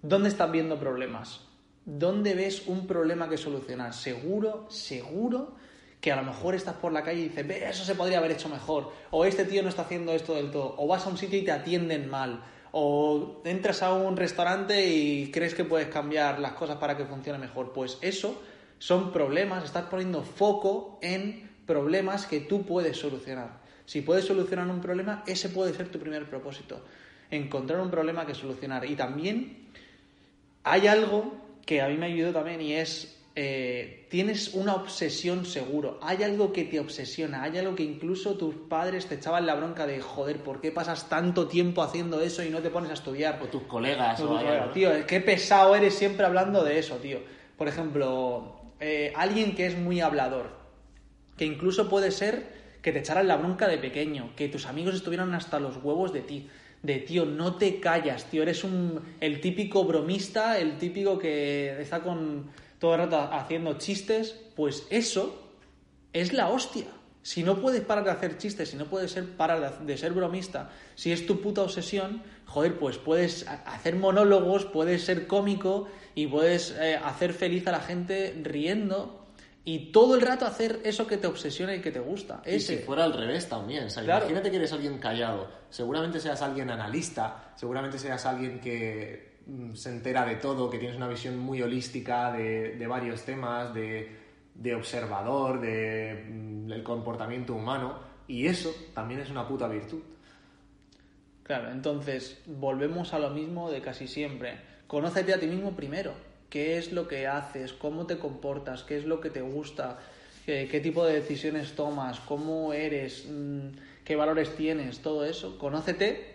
¿dónde 0.00 0.30
están 0.30 0.52
viendo 0.52 0.78
problemas? 0.78 1.42
¿Dónde 1.84 2.34
ves 2.34 2.66
un 2.66 2.86
problema 2.86 3.28
que 3.28 3.36
solucionar? 3.36 3.92
Seguro, 3.92 4.66
seguro 4.70 5.54
que 6.00 6.12
a 6.12 6.16
lo 6.16 6.22
mejor 6.22 6.54
estás 6.54 6.74
por 6.76 6.92
la 6.92 7.02
calle 7.02 7.20
y 7.20 7.28
dices, 7.28 7.46
ve, 7.46 7.68
eso 7.68 7.84
se 7.84 7.94
podría 7.94 8.18
haber 8.18 8.32
hecho 8.32 8.48
mejor, 8.48 8.90
o 9.10 9.24
este 9.24 9.44
tío 9.44 9.62
no 9.62 9.68
está 9.68 9.82
haciendo 9.82 10.12
esto 10.12 10.34
del 10.34 10.50
todo, 10.50 10.74
o 10.78 10.86
vas 10.86 11.06
a 11.06 11.10
un 11.10 11.18
sitio 11.18 11.38
y 11.38 11.44
te 11.44 11.52
atienden 11.52 12.08
mal, 12.08 12.42
o 12.72 13.42
entras 13.44 13.82
a 13.82 13.92
un 13.92 14.16
restaurante 14.16 14.86
y 14.86 15.30
crees 15.30 15.54
que 15.54 15.64
puedes 15.64 15.88
cambiar 15.88 16.38
las 16.40 16.52
cosas 16.52 16.78
para 16.78 16.96
que 16.96 17.04
funcione 17.04 17.38
mejor. 17.38 17.72
Pues 17.72 17.98
eso 18.00 18.42
son 18.78 19.12
problemas, 19.12 19.64
estás 19.64 19.84
poniendo 19.84 20.22
foco 20.22 20.98
en 21.02 21.50
problemas 21.66 22.26
que 22.26 22.40
tú 22.40 22.64
puedes 22.64 22.96
solucionar. 22.96 23.60
Si 23.84 24.00
puedes 24.00 24.24
solucionar 24.24 24.66
un 24.68 24.80
problema, 24.80 25.22
ese 25.26 25.50
puede 25.50 25.74
ser 25.74 25.90
tu 25.90 25.98
primer 25.98 26.28
propósito. 26.28 26.82
Encontrar 27.30 27.80
un 27.80 27.90
problema 27.90 28.26
que 28.26 28.34
solucionar. 28.34 28.84
Y 28.86 28.96
también 28.96 29.68
hay 30.64 30.86
algo 30.86 31.34
que 31.66 31.82
a 31.82 31.88
mí 31.88 31.96
me 31.96 32.06
ayudó 32.06 32.32
también 32.32 32.60
y 32.60 32.74
es 32.74 33.21
eh, 33.34 34.06
tienes 34.10 34.52
una 34.52 34.74
obsesión 34.74 35.46
seguro, 35.46 35.98
hay 36.02 36.22
algo 36.22 36.52
que 36.52 36.64
te 36.64 36.78
obsesiona, 36.78 37.42
hay 37.42 37.56
algo 37.56 37.74
que 37.74 37.82
incluso 37.82 38.34
tus 38.36 38.54
padres 38.54 39.06
te 39.06 39.14
echaban 39.14 39.46
la 39.46 39.54
bronca 39.54 39.86
de 39.86 40.00
joder, 40.00 40.42
¿por 40.42 40.60
qué 40.60 40.70
pasas 40.70 41.08
tanto 41.08 41.48
tiempo 41.48 41.82
haciendo 41.82 42.20
eso 42.20 42.42
y 42.42 42.50
no 42.50 42.60
te 42.60 42.68
pones 42.68 42.90
a 42.90 42.94
estudiar? 42.94 43.40
O 43.42 43.46
tus 43.46 43.62
colegas. 43.62 44.20
O, 44.20 44.38
tío, 44.74 44.90
qué 45.06 45.20
pesado 45.20 45.74
eres 45.74 45.94
siempre 45.94 46.26
hablando 46.26 46.62
de 46.62 46.78
eso, 46.78 46.96
tío. 46.96 47.20
Por 47.56 47.68
ejemplo, 47.68 48.60
eh, 48.80 49.12
alguien 49.16 49.54
que 49.54 49.66
es 49.66 49.78
muy 49.78 50.00
hablador, 50.00 50.50
que 51.38 51.46
incluso 51.46 51.88
puede 51.88 52.10
ser 52.10 52.60
que 52.82 52.92
te 52.92 52.98
echaran 52.98 53.28
la 53.28 53.36
bronca 53.36 53.66
de 53.66 53.78
pequeño, 53.78 54.34
que 54.36 54.48
tus 54.48 54.66
amigos 54.66 54.94
estuvieran 54.94 55.32
hasta 55.34 55.58
los 55.58 55.76
huevos 55.78 56.12
de 56.12 56.20
ti 56.20 56.48
de 56.82 56.98
tío, 56.98 57.24
no 57.24 57.54
te 57.54 57.78
callas, 57.78 58.28
tío, 58.28 58.42
eres 58.42 58.64
un, 58.64 59.00
el 59.20 59.40
típico 59.40 59.84
bromista, 59.84 60.58
el 60.58 60.78
típico 60.78 61.16
que 61.16 61.80
está 61.80 62.00
con 62.00 62.50
todo 62.82 62.94
el 62.94 63.02
rato 63.02 63.16
haciendo 63.32 63.78
chistes, 63.78 64.34
pues 64.56 64.88
eso 64.90 65.40
es 66.12 66.32
la 66.32 66.48
hostia. 66.48 66.86
Si 67.22 67.44
no 67.44 67.60
puedes 67.60 67.82
parar 67.82 68.02
de 68.02 68.10
hacer 68.10 68.38
chistes, 68.38 68.70
si 68.70 68.76
no 68.76 68.86
puedes 68.86 69.12
ser, 69.12 69.36
parar 69.36 69.78
de, 69.78 69.96
ser 69.96 70.12
bromista, 70.12 70.68
si 70.96 71.12
es 71.12 71.24
tu 71.24 71.40
puta 71.40 71.62
obsesión, 71.62 72.24
joder, 72.44 72.76
pues 72.80 72.98
puedes 72.98 73.46
hacer 73.46 73.94
monólogos, 73.94 74.64
puedes 74.64 75.04
ser 75.04 75.28
cómico 75.28 75.86
y 76.16 76.26
puedes 76.26 76.72
eh, 76.72 76.96
hacer 76.96 77.34
feliz 77.34 77.64
a 77.68 77.70
la 77.70 77.78
gente 77.78 78.36
riendo 78.42 79.28
y 79.64 79.92
todo 79.92 80.16
el 80.16 80.20
rato 80.20 80.44
hacer 80.44 80.80
eso 80.82 81.06
que 81.06 81.18
te 81.18 81.28
obsesiona 81.28 81.76
y 81.76 81.80
que 81.80 81.92
te 81.92 82.00
gusta. 82.00 82.42
Y 82.44 82.58
si 82.58 82.78
fuera 82.78 83.04
al 83.04 83.12
revés 83.12 83.48
también. 83.48 83.86
Imagínate 83.96 84.50
que 84.50 84.56
eres 84.56 84.72
alguien 84.72 84.98
callado. 84.98 85.48
Seguramente 85.70 86.18
seas 86.18 86.42
alguien 86.42 86.68
analista, 86.68 87.52
seguramente 87.54 88.00
seas 88.00 88.26
alguien 88.26 88.58
que 88.58 89.31
se 89.74 89.90
entera 89.90 90.24
de 90.24 90.36
todo, 90.36 90.70
que 90.70 90.78
tienes 90.78 90.96
una 90.96 91.08
visión 91.08 91.38
muy 91.38 91.62
holística 91.62 92.32
de, 92.32 92.86
varios 92.86 93.22
temas, 93.24 93.72
de, 93.74 94.74
observador, 94.74 95.60
de, 95.60 96.26
mm, 96.28 96.66
del 96.68 96.82
comportamiento 96.82 97.54
humano. 97.54 97.98
Y 98.28 98.46
eso 98.46 98.74
también 98.94 99.20
es 99.20 99.30
una 99.30 99.46
puta 99.46 99.68
virtud. 99.68 100.02
Claro, 101.42 101.70
entonces 101.70 102.40
volvemos 102.46 103.14
a 103.14 103.18
lo 103.18 103.30
mismo 103.30 103.70
de 103.70 103.80
casi 103.80 104.06
siempre. 104.06 104.60
Conócete 104.86 105.34
a 105.34 105.40
ti 105.40 105.46
mismo 105.46 105.72
primero 105.72 106.12
qué 106.52 106.76
es 106.76 106.92
lo 106.92 107.08
que 107.08 107.26
haces, 107.26 107.72
cómo 107.72 108.06
te 108.06 108.18
comportas, 108.18 108.82
qué 108.82 108.98
es 108.98 109.06
lo 109.06 109.22
que 109.22 109.30
te 109.30 109.40
gusta, 109.40 109.98
qué, 110.44 110.80
tipo 110.82 111.06
de 111.06 111.14
decisiones 111.14 111.72
tomas, 111.72 112.20
cómo 112.20 112.74
eres, 112.74 113.26
mm, 113.26 113.68
qué 114.04 114.16
valores 114.16 114.54
tienes, 114.54 114.98
todo 114.98 115.24
eso. 115.24 115.58
Conócete 115.58 116.31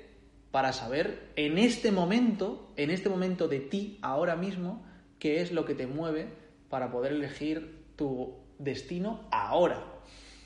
para 0.58 0.74
saber 0.74 1.30
en 1.36 1.60
este 1.60 1.92
momento, 1.92 2.74
en 2.78 2.90
este 2.90 3.10
momento 3.10 3.48
de 3.48 3.60
ti, 3.60 4.00
ahora 4.02 4.36
mismo, 4.36 4.84
qué 5.20 5.42
es 5.42 5.52
lo 5.52 5.66
que 5.66 5.76
te 5.76 5.86
mueve 5.86 6.34
para 6.68 6.90
poder 6.90 7.12
elegir 7.12 7.86
tu 7.96 8.34
destino 8.58 9.28
ahora, 9.30 9.84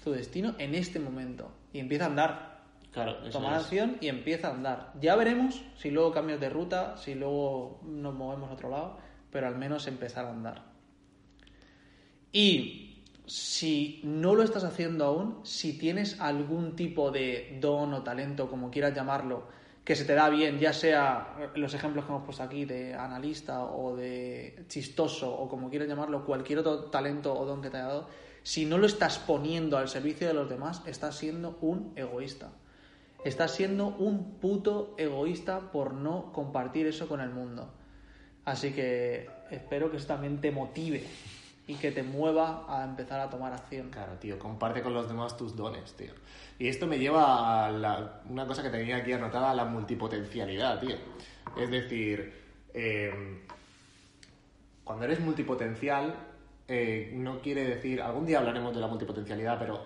tu 0.04 0.12
destino 0.12 0.54
en 0.58 0.76
este 0.76 1.00
momento. 1.00 1.50
Y 1.72 1.80
empieza 1.80 2.04
a 2.04 2.08
andar. 2.08 2.64
Claro, 2.92 3.30
Tomar 3.30 3.54
acción 3.54 4.00
y 4.02 4.10
empieza 4.10 4.50
a 4.50 4.52
andar. 4.52 4.92
Ya 5.00 5.16
veremos 5.16 5.64
si 5.78 5.92
luego 5.92 6.12
cambias 6.12 6.42
de 6.42 6.50
ruta, 6.50 6.98
si 6.98 7.16
luego 7.16 7.80
nos 7.86 8.14
movemos 8.14 8.50
a 8.50 8.54
otro 8.56 8.70
lado 8.70 8.98
pero 9.32 9.48
al 9.48 9.56
menos 9.56 9.88
empezar 9.88 10.26
a 10.26 10.32
andar. 10.32 10.66
Y 12.34 13.06
si 13.26 14.02
no 14.04 14.36
lo 14.36 14.44
estás 14.44 14.66
haciendo 14.66 15.06
aún, 15.06 15.40
si 15.44 15.78
tienes 15.78 16.20
algún 16.20 16.76
tipo 16.76 17.12
de 17.12 17.58
don 17.62 17.94
o 17.94 18.04
talento, 18.04 18.50
como 18.50 18.72
quieras 18.72 18.94
llamarlo, 18.94 19.62
que 19.84 19.96
se 19.96 20.06
te 20.06 20.14
da 20.14 20.30
bien, 20.30 20.60
ya 20.60 20.74
sea 20.74 21.50
los 21.56 21.74
ejemplos 21.74 22.06
que 22.06 22.12
hemos 22.12 22.24
puesto 22.24 22.44
aquí 22.44 22.66
de 22.66 22.94
analista 22.94 23.64
o 23.66 23.96
de 23.96 24.64
chistoso 24.68 25.34
o 25.34 25.50
como 25.50 25.70
quieras 25.70 25.88
llamarlo, 25.88 26.26
cualquier 26.26 26.60
otro 26.60 26.86
talento 26.86 27.34
o 27.34 27.46
don 27.46 27.62
que 27.62 27.70
te 27.70 27.78
haya 27.78 27.88
dado, 27.88 28.08
si 28.44 28.66
no 28.66 28.78
lo 28.78 28.86
estás 28.86 29.20
poniendo 29.20 29.78
al 29.78 29.90
servicio 29.90 30.28
de 30.28 30.34
los 30.34 30.50
demás, 30.50 30.84
estás 30.86 31.16
siendo 31.16 31.58
un 31.62 31.94
egoísta. 31.96 32.52
Estás 33.24 33.52
siendo 33.52 33.88
un 33.88 34.40
puto 34.40 34.96
egoísta 34.98 35.72
por 35.72 35.94
no 35.94 36.32
compartir 36.32 36.88
eso 36.88 37.08
con 37.08 37.22
el 37.22 37.30
mundo. 37.30 37.72
Así 38.46 38.72
que 38.72 39.30
espero 39.52 39.92
que 39.92 39.98
eso 39.98 40.08
también 40.08 40.42
te 40.42 40.52
motive 40.52 41.04
y 41.68 41.76
que 41.76 41.92
te 41.92 42.04
mueva 42.04 42.66
a 42.68 42.84
empezar 42.84 43.20
a 43.20 43.30
tomar 43.30 43.54
acción. 43.54 43.90
Claro, 43.90 44.14
tío, 44.14 44.38
comparte 44.40 44.82
con 44.82 44.94
los 44.94 45.08
demás 45.08 45.38
tus 45.38 45.56
dones, 45.56 45.94
tío. 45.94 46.12
Y 46.60 46.68
esto 46.68 46.88
me 46.88 47.00
lleva 47.00 47.68
a 47.68 48.22
una 48.30 48.46
cosa 48.46 48.64
que 48.64 48.70
tenía 48.70 48.98
aquí 48.98 49.14
anotada, 49.14 49.54
la 49.54 49.66
multipotencialidad, 49.66 50.80
tío. 50.80 50.96
Es 51.58 51.70
decir, 51.70 52.34
em, 52.74 53.40
cuando 54.84 55.06
eres 55.06 55.20
multipotencial, 55.20 56.16
eh, 56.68 57.12
no 57.16 57.42
quiere 57.42 57.64
decir, 57.66 58.02
algún 58.02 58.26
día 58.26 58.40
hablaremos 58.40 58.74
de 58.74 58.82
la 58.82 58.88
multipotencialidad, 58.88 59.60
pero 59.60 59.84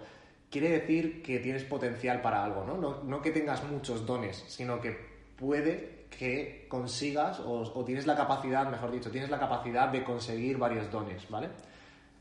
quiere 0.49 0.69
decir 0.69 1.21
que 1.21 1.39
tienes 1.39 1.63
potencial 1.63 2.21
para 2.21 2.43
algo, 2.43 2.63
¿no? 2.65 2.77
No, 2.77 3.03
no 3.03 3.21
que 3.21 3.31
tengas 3.31 3.63
muchos 3.63 4.05
dones, 4.05 4.43
sino 4.47 4.79
que 4.81 5.14
puede 5.35 6.05
que 6.09 6.65
consigas 6.69 7.39
o, 7.39 7.83
tienes 7.85 8.07
la 8.07 8.15
capacidad, 8.15 8.69
mejor 8.69 8.91
dicho, 8.91 9.11
tienes 9.11 9.29
la 9.29 9.39
capacidad 9.39 9.89
de 9.89 10.03
conseguir 10.03 10.57
varios 10.57 10.89
dones, 10.91 11.29
¿vale? 11.29 11.49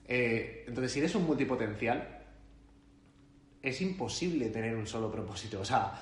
Eh, 0.07 0.65
entonces, 0.67 0.93
si 0.93 0.99
eres 0.99 1.15
un 1.15 1.25
multipotencial, 1.25 2.23
es 3.63 3.81
imposible 3.81 4.51
tener 4.51 4.77
un 4.77 4.87
solo 4.87 5.11
propósito. 5.11 5.61
O 5.61 5.65
sea, 5.65 5.93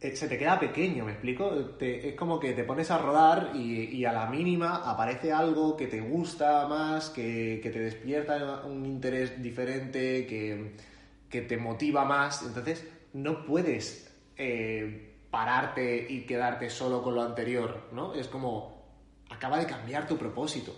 eh, 0.00 0.16
se 0.16 0.28
te 0.28 0.38
queda 0.38 0.58
pequeño, 0.58 1.04
¿me 1.04 1.12
explico? 1.12 1.52
es 1.80 2.14
como 2.14 2.38
que 2.38 2.52
te 2.52 2.64
pones 2.64 2.90
a 2.90 2.98
rodar 2.98 3.52
y, 3.54 4.04
a 4.04 4.12
la 4.12 4.26
mínima 4.26 4.88
aparece 4.90 5.32
algo 5.32 5.76
que 5.76 5.86
te 5.86 6.00
gusta 6.00 6.66
más, 6.68 7.10
que, 7.10 7.60
te 7.62 7.78
despierta 7.78 8.64
un 8.64 8.86
interés 8.86 9.42
diferente, 9.42 10.26
que, 10.26 11.42
te 11.42 11.56
motiva 11.56 12.04
más. 12.04 12.42
Entonces, 12.42 12.86
no 13.12 13.44
puedes... 13.44 14.10
Eh, 14.36 15.13
pararte 15.34 16.06
y 16.08 16.20
quedarte 16.26 16.70
solo 16.70 17.02
con 17.02 17.16
lo 17.16 17.22
anterior, 17.22 17.88
¿no? 17.90 18.14
Es 18.14 18.28
como, 18.28 18.84
acaba 19.28 19.58
de 19.58 19.66
cambiar 19.66 20.06
tu 20.06 20.16
propósito, 20.16 20.72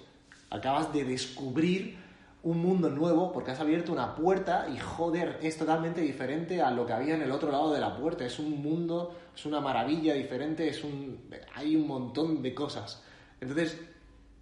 acabas 0.48 0.94
de 0.94 1.04
descubrir 1.04 1.98
un 2.42 2.62
mundo 2.62 2.88
nuevo 2.88 3.34
porque 3.34 3.50
has 3.50 3.60
abierto 3.60 3.92
una 3.92 4.14
puerta 4.14 4.66
y 4.75 4.78
joder, 4.78 5.38
es 5.42 5.58
totalmente 5.58 6.00
diferente 6.00 6.62
a 6.62 6.70
lo 6.70 6.86
que 6.86 6.94
había 6.94 7.16
en 7.16 7.20
el 7.20 7.32
otro 7.32 7.52
lado 7.52 7.70
de 7.75 7.80
la 7.80 7.98
puerta, 7.98 8.25
es 8.25 8.38
un 8.38 8.62
mundo, 8.62 9.14
es 9.34 9.44
una 9.44 9.60
maravilla 9.60 10.14
diferente, 10.14 10.66
es 10.70 10.82
un 10.82 11.28
hay 11.54 11.76
un 11.76 11.86
montón 11.86 12.40
de 12.40 12.54
cosas. 12.54 13.04
Entonces, 13.38 13.78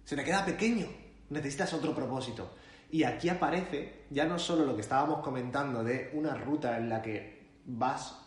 se 0.05 0.15
te 0.15 0.23
queda 0.23 0.45
pequeño, 0.45 0.87
necesitas 1.29 1.73
otro 1.73 1.93
propósito. 1.93 2.51
Y 2.89 3.03
aquí 3.03 3.27
aparece 3.27 4.05
ya 4.09 4.23
no 4.23 4.39
solo 4.39 4.65
lo 4.65 4.75
que 4.75 4.81
estábamos 4.81 5.19
comentando 5.19 5.83
de 5.83 6.09
una 6.13 6.35
ruta 6.35 6.77
en 6.77 6.87
la 6.87 7.01
que 7.01 7.49
vas 7.65 8.24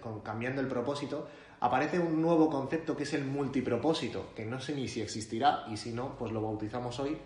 con, 0.00 0.20
cambiando 0.20 0.60
el 0.60 0.68
propósito, 0.68 1.28
aparece 1.60 1.98
un 1.98 2.20
nuevo 2.20 2.48
concepto 2.48 2.96
que 2.96 3.02
es 3.04 3.12
el 3.14 3.24
multipropósito, 3.24 4.34
que 4.34 4.44
no 4.44 4.60
sé 4.60 4.74
ni 4.74 4.88
si 4.88 5.00
existirá 5.00 5.64
y 5.70 5.76
si 5.76 5.92
no, 5.92 6.16
pues 6.16 6.32
lo 6.32 6.40
bautizamos 6.40 6.98
hoy, 6.98 7.16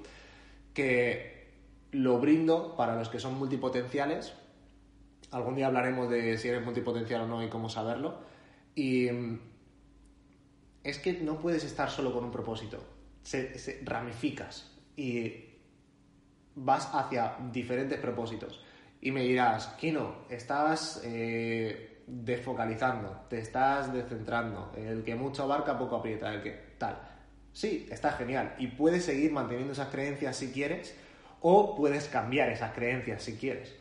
que 0.74 1.36
lo 1.92 2.18
brindo 2.18 2.76
para 2.76 2.96
los 2.96 3.08
que 3.08 3.20
son 3.20 3.38
multipotenciales. 3.38 4.34
Algún 5.30 5.54
día 5.54 5.68
hablaremos 5.68 6.10
de 6.10 6.36
si 6.38 6.48
eres 6.48 6.64
multipotencial 6.64 7.22
o 7.22 7.26
no 7.26 7.42
y 7.42 7.48
cómo 7.48 7.68
saberlo. 7.68 8.18
Y 8.74 9.10
mm, 9.10 9.40
es 10.84 10.98
que 10.98 11.14
no 11.14 11.38
puedes 11.38 11.64
estar 11.64 11.90
solo 11.90 12.12
con 12.12 12.24
un 12.24 12.30
propósito, 12.30 12.78
ramificas 13.84 14.70
y 14.96 15.46
vas 16.54 16.90
hacia 16.92 17.36
diferentes 17.52 17.98
propósitos. 17.98 18.60
Y 19.00 19.10
me 19.10 19.22
dirás, 19.22 19.68
Kino, 19.78 20.26
estás 20.28 21.00
eh, 21.04 21.95
desfocalizando, 22.06 23.24
te 23.28 23.38
estás 23.38 23.92
descentrando. 23.92 24.72
El 24.76 25.02
que 25.04 25.14
mucho 25.14 25.42
abarca, 25.42 25.78
poco 25.78 25.96
aprieta, 25.96 26.32
el 26.32 26.42
que 26.42 26.52
tal. 26.78 26.98
Sí, 27.52 27.88
está 27.90 28.12
genial. 28.12 28.54
Y 28.58 28.68
puedes 28.68 29.04
seguir 29.04 29.32
manteniendo 29.32 29.72
esas 29.72 29.88
creencias 29.88 30.36
si 30.36 30.52
quieres, 30.52 30.96
o 31.40 31.74
puedes 31.76 32.08
cambiar 32.08 32.50
esas 32.50 32.72
creencias 32.74 33.22
si 33.22 33.36
quieres. 33.36 33.74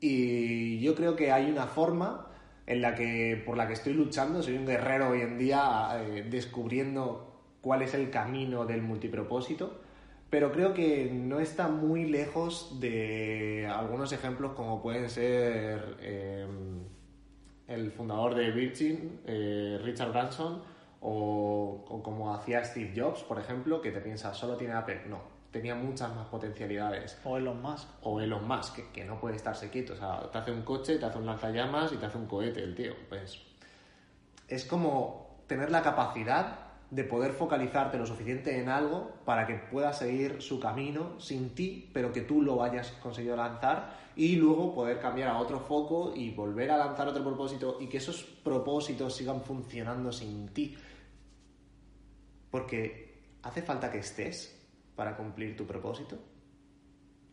Y 0.00 0.78
yo 0.80 0.94
creo 0.94 1.16
que 1.16 1.32
hay 1.32 1.50
una 1.50 1.66
forma 1.66 2.26
en 2.66 2.82
la 2.82 2.94
que, 2.94 3.42
por 3.44 3.56
la 3.56 3.66
que 3.66 3.72
estoy 3.72 3.94
luchando, 3.94 4.42
soy 4.42 4.56
un 4.56 4.66
guerrero 4.66 5.10
hoy 5.10 5.22
en 5.22 5.38
día, 5.38 5.88
eh, 5.94 6.26
descubriendo 6.28 7.42
cuál 7.60 7.82
es 7.82 7.94
el 7.94 8.10
camino 8.10 8.66
del 8.66 8.82
multipropósito, 8.82 9.80
pero 10.30 10.52
creo 10.52 10.74
que 10.74 11.10
no 11.10 11.40
está 11.40 11.68
muy 11.68 12.04
lejos 12.04 12.78
de 12.78 13.66
algunos 13.66 14.12
ejemplos 14.12 14.52
como 14.52 14.82
pueden 14.82 15.08
ser 15.08 15.96
eh, 16.00 16.46
el 17.68 17.92
fundador 17.92 18.34
de 18.34 18.50
Virgin, 18.50 19.20
eh, 19.26 19.78
Richard 19.82 20.10
Branson, 20.10 20.62
o, 21.00 21.84
o, 21.88 22.02
como 22.02 22.34
hacía 22.34 22.64
Steve 22.64 22.92
Jobs, 22.96 23.22
por 23.22 23.38
ejemplo, 23.38 23.80
que 23.80 23.92
te 23.92 24.00
piensas, 24.00 24.36
solo 24.36 24.56
tiene 24.56 24.74
Apple. 24.74 25.02
No, 25.06 25.20
tenía 25.52 25.74
muchas 25.74 26.14
más 26.14 26.26
potencialidades. 26.28 27.20
O 27.24 27.36
Elon 27.36 27.62
Musk. 27.62 27.88
O 28.02 28.20
Elon 28.20 28.48
Musk, 28.48 28.76
que, 28.76 28.90
que 28.90 29.04
no 29.04 29.20
puede 29.20 29.36
estarse 29.36 29.70
quieto. 29.70 29.92
O 29.92 29.96
sea, 29.96 30.28
te 30.30 30.38
hace 30.38 30.50
un 30.50 30.62
coche, 30.62 30.98
te 30.98 31.04
hace 31.04 31.18
un 31.18 31.26
lanzallamas 31.26 31.92
y 31.92 31.96
te 31.96 32.06
hace 32.06 32.18
un 32.18 32.26
cohete 32.26 32.62
el 32.62 32.74
tío. 32.74 32.94
Pues 33.08 33.40
es 34.48 34.64
como 34.64 35.42
tener 35.46 35.70
la 35.70 35.82
capacidad 35.82 36.67
de 36.90 37.04
poder 37.04 37.32
focalizarte 37.32 37.98
lo 37.98 38.06
suficiente 38.06 38.58
en 38.58 38.68
algo 38.68 39.12
para 39.24 39.46
que 39.46 39.54
pueda 39.54 39.92
seguir 39.92 40.40
su 40.40 40.58
camino 40.58 41.20
sin 41.20 41.54
ti, 41.54 41.90
pero 41.92 42.12
que 42.12 42.22
tú 42.22 42.40
lo 42.40 42.62
hayas 42.62 42.92
conseguido 43.02 43.36
lanzar 43.36 44.08
y 44.16 44.36
luego 44.36 44.74
poder 44.74 44.98
cambiar 44.98 45.28
a 45.28 45.38
otro 45.38 45.60
foco 45.60 46.12
y 46.14 46.30
volver 46.30 46.70
a 46.70 46.78
lanzar 46.78 47.06
otro 47.08 47.22
propósito 47.22 47.76
y 47.80 47.86
que 47.88 47.98
esos 47.98 48.24
propósitos 48.24 49.14
sigan 49.14 49.42
funcionando 49.42 50.10
sin 50.10 50.48
ti. 50.48 50.76
Porque 52.50 53.20
hace 53.42 53.62
falta 53.62 53.92
que 53.92 53.98
estés 53.98 54.58
para 54.96 55.16
cumplir 55.16 55.56
tu 55.56 55.66
propósito. 55.66 56.18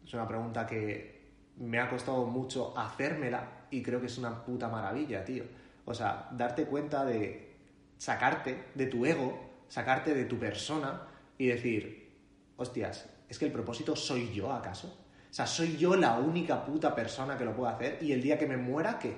Es 0.06 0.14
una 0.14 0.28
pregunta 0.28 0.68
que 0.68 1.16
me 1.58 1.80
ha 1.80 1.90
costado 1.90 2.26
mucho 2.26 2.78
hacérmela 2.78 3.68
y 3.72 3.82
creo 3.82 4.00
que 4.00 4.08
es 4.08 4.18
una 4.18 4.44
puta 4.44 4.68
maravilla, 4.68 5.24
tío. 5.24 5.46
O 5.86 5.94
sea, 5.94 6.28
darte 6.32 6.66
cuenta 6.66 7.06
de 7.06 7.56
sacarte 7.98 8.66
de 8.76 8.86
tu 8.88 9.06
ego, 9.06 9.45
sacarte 9.68 10.14
de 10.14 10.26
tu 10.26 10.38
persona 10.38 11.08
y 11.38 11.48
decir, 11.48 12.12
hostias, 12.58 13.10
es 13.28 13.40
que 13.40 13.46
el 13.46 13.52
propósito 13.52 13.96
soy 13.96 14.34
yo 14.34 14.52
acaso. 14.52 14.88
O 14.88 15.34
sea, 15.36 15.46
soy 15.46 15.76
yo 15.78 15.96
la 15.96 16.18
única 16.18 16.64
puta 16.64 16.96
persona 16.96 17.38
que 17.38 17.44
lo 17.44 17.56
puede 17.56 17.74
hacer 17.74 17.98
y 18.02 18.14
el 18.14 18.22
día 18.22 18.38
que 18.38 18.48
me 18.48 18.58
muera, 18.58 18.98
¿qué? 19.00 19.18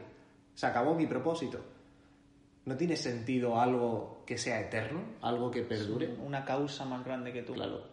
Se 0.56 0.66
acabó 0.66 0.96
mi 0.96 1.06
propósito. 1.06 1.64
¿No 2.66 2.76
tiene 2.76 2.98
sentido 2.98 3.62
algo 3.62 4.24
que 4.26 4.38
sea 4.38 4.60
eterno? 4.60 5.02
¿Algo 5.22 5.52
que 5.52 5.62
perdure? 5.62 6.16
Una 6.26 6.44
causa 6.44 6.84
más 6.86 7.06
grande 7.06 7.32
que 7.32 7.44
tú. 7.44 7.54
Claro. 7.54 7.84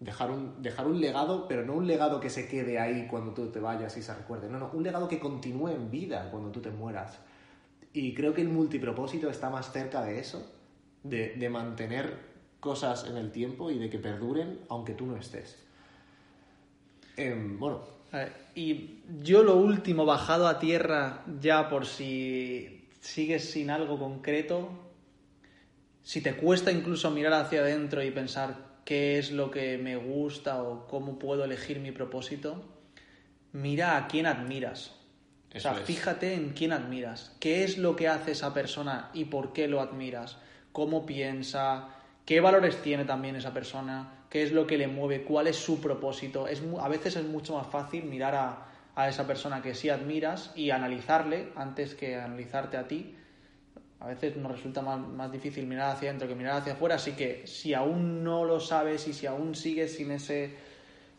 Dejar 0.00 0.30
un, 0.30 0.60
dejar 0.62 0.86
un 0.88 1.00
legado, 1.00 1.46
pero 1.46 1.64
no 1.64 1.74
un 1.74 1.86
legado 1.86 2.18
que 2.18 2.30
se 2.30 2.48
quede 2.48 2.80
ahí 2.80 3.06
cuando 3.08 3.32
tú 3.32 3.46
te 3.52 3.60
vayas 3.60 3.96
y 3.96 4.02
se 4.02 4.12
recuerde. 4.14 4.48
No, 4.48 4.58
no, 4.58 4.70
un 4.72 4.82
legado 4.82 5.06
que 5.06 5.20
continúe 5.20 5.68
en 5.68 5.90
vida 5.90 6.30
cuando 6.30 6.50
tú 6.50 6.60
te 6.60 6.70
mueras. 6.70 7.20
Y 7.92 8.14
creo 8.14 8.32
que 8.32 8.40
el 8.40 8.48
multipropósito 8.48 9.28
está 9.28 9.50
más 9.50 9.70
cerca 9.70 10.02
de 10.02 10.18
eso, 10.18 10.50
de, 11.02 11.34
de 11.34 11.48
mantener 11.48 12.32
cosas 12.60 13.06
en 13.08 13.16
el 13.16 13.32
tiempo 13.32 13.70
y 13.70 13.78
de 13.78 13.90
que 13.90 13.98
perduren 13.98 14.60
aunque 14.68 14.94
tú 14.94 15.06
no 15.06 15.16
estés. 15.16 15.58
Eh, 17.16 17.34
bueno. 17.58 17.80
Y 18.54 19.00
yo 19.22 19.42
lo 19.42 19.56
último, 19.56 20.04
bajado 20.04 20.46
a 20.46 20.58
tierra, 20.58 21.24
ya 21.40 21.68
por 21.68 21.86
si 21.86 22.88
sigues 23.00 23.50
sin 23.50 23.70
algo 23.70 23.98
concreto, 23.98 24.68
si 26.02 26.20
te 26.20 26.36
cuesta 26.36 26.70
incluso 26.70 27.10
mirar 27.10 27.32
hacia 27.32 27.60
adentro 27.60 28.02
y 28.02 28.10
pensar 28.10 28.72
qué 28.84 29.18
es 29.18 29.32
lo 29.32 29.50
que 29.50 29.78
me 29.78 29.96
gusta 29.96 30.62
o 30.62 30.86
cómo 30.86 31.18
puedo 31.18 31.44
elegir 31.44 31.80
mi 31.80 31.90
propósito, 31.90 32.62
mira 33.52 33.96
a 33.96 34.08
quién 34.08 34.26
admiras. 34.26 34.94
Eso 35.50 35.70
o 35.70 35.72
sea, 35.72 35.80
es. 35.80 35.86
fíjate 35.86 36.34
en 36.34 36.50
quién 36.50 36.72
admiras. 36.72 37.34
¿Qué 37.40 37.64
es 37.64 37.78
lo 37.78 37.96
que 37.96 38.08
hace 38.08 38.32
esa 38.32 38.52
persona 38.52 39.10
y 39.14 39.26
por 39.26 39.52
qué 39.52 39.68
lo 39.68 39.80
admiras? 39.80 40.36
¿Cómo 40.72 41.04
piensa? 41.04 41.88
¿Qué 42.24 42.40
valores 42.40 42.80
tiene 42.82 43.04
también 43.04 43.36
esa 43.36 43.52
persona? 43.52 44.24
¿Qué 44.30 44.42
es 44.42 44.52
lo 44.52 44.66
que 44.66 44.78
le 44.78 44.88
mueve? 44.88 45.24
¿Cuál 45.24 45.46
es 45.48 45.56
su 45.56 45.80
propósito? 45.80 46.48
Es, 46.48 46.62
a 46.80 46.88
veces 46.88 47.16
es 47.16 47.24
mucho 47.24 47.56
más 47.56 47.66
fácil 47.66 48.04
mirar 48.04 48.34
a, 48.34 49.08
esa 49.08 49.26
persona 49.26 49.62
que 49.62 49.74
sí 49.74 49.88
admiras 49.88 50.52
y 50.54 50.70
analizarle 50.70 51.48
antes 51.56 51.94
que 51.94 52.16
analizarte 52.16 52.76
a 52.76 52.88
ti. 52.88 53.16
A 54.00 54.06
veces 54.06 54.36
nos 54.36 54.52
resulta 54.52 54.82
más, 54.82 54.98
más, 54.98 55.30
difícil 55.30 55.66
mirar 55.66 55.90
hacia 55.90 56.08
adentro 56.08 56.28
que 56.28 56.34
mirar 56.34 56.56
hacia 56.56 56.72
afuera, 56.74 56.96
así 56.96 57.12
que 57.12 57.46
si 57.46 57.74
aún 57.74 58.24
no 58.24 58.44
lo 58.44 58.60
sabes 58.60 59.06
y 59.08 59.12
si 59.12 59.26
aún 59.26 59.54
sigues 59.54 59.96
sin 59.96 60.10
ese 60.10 60.54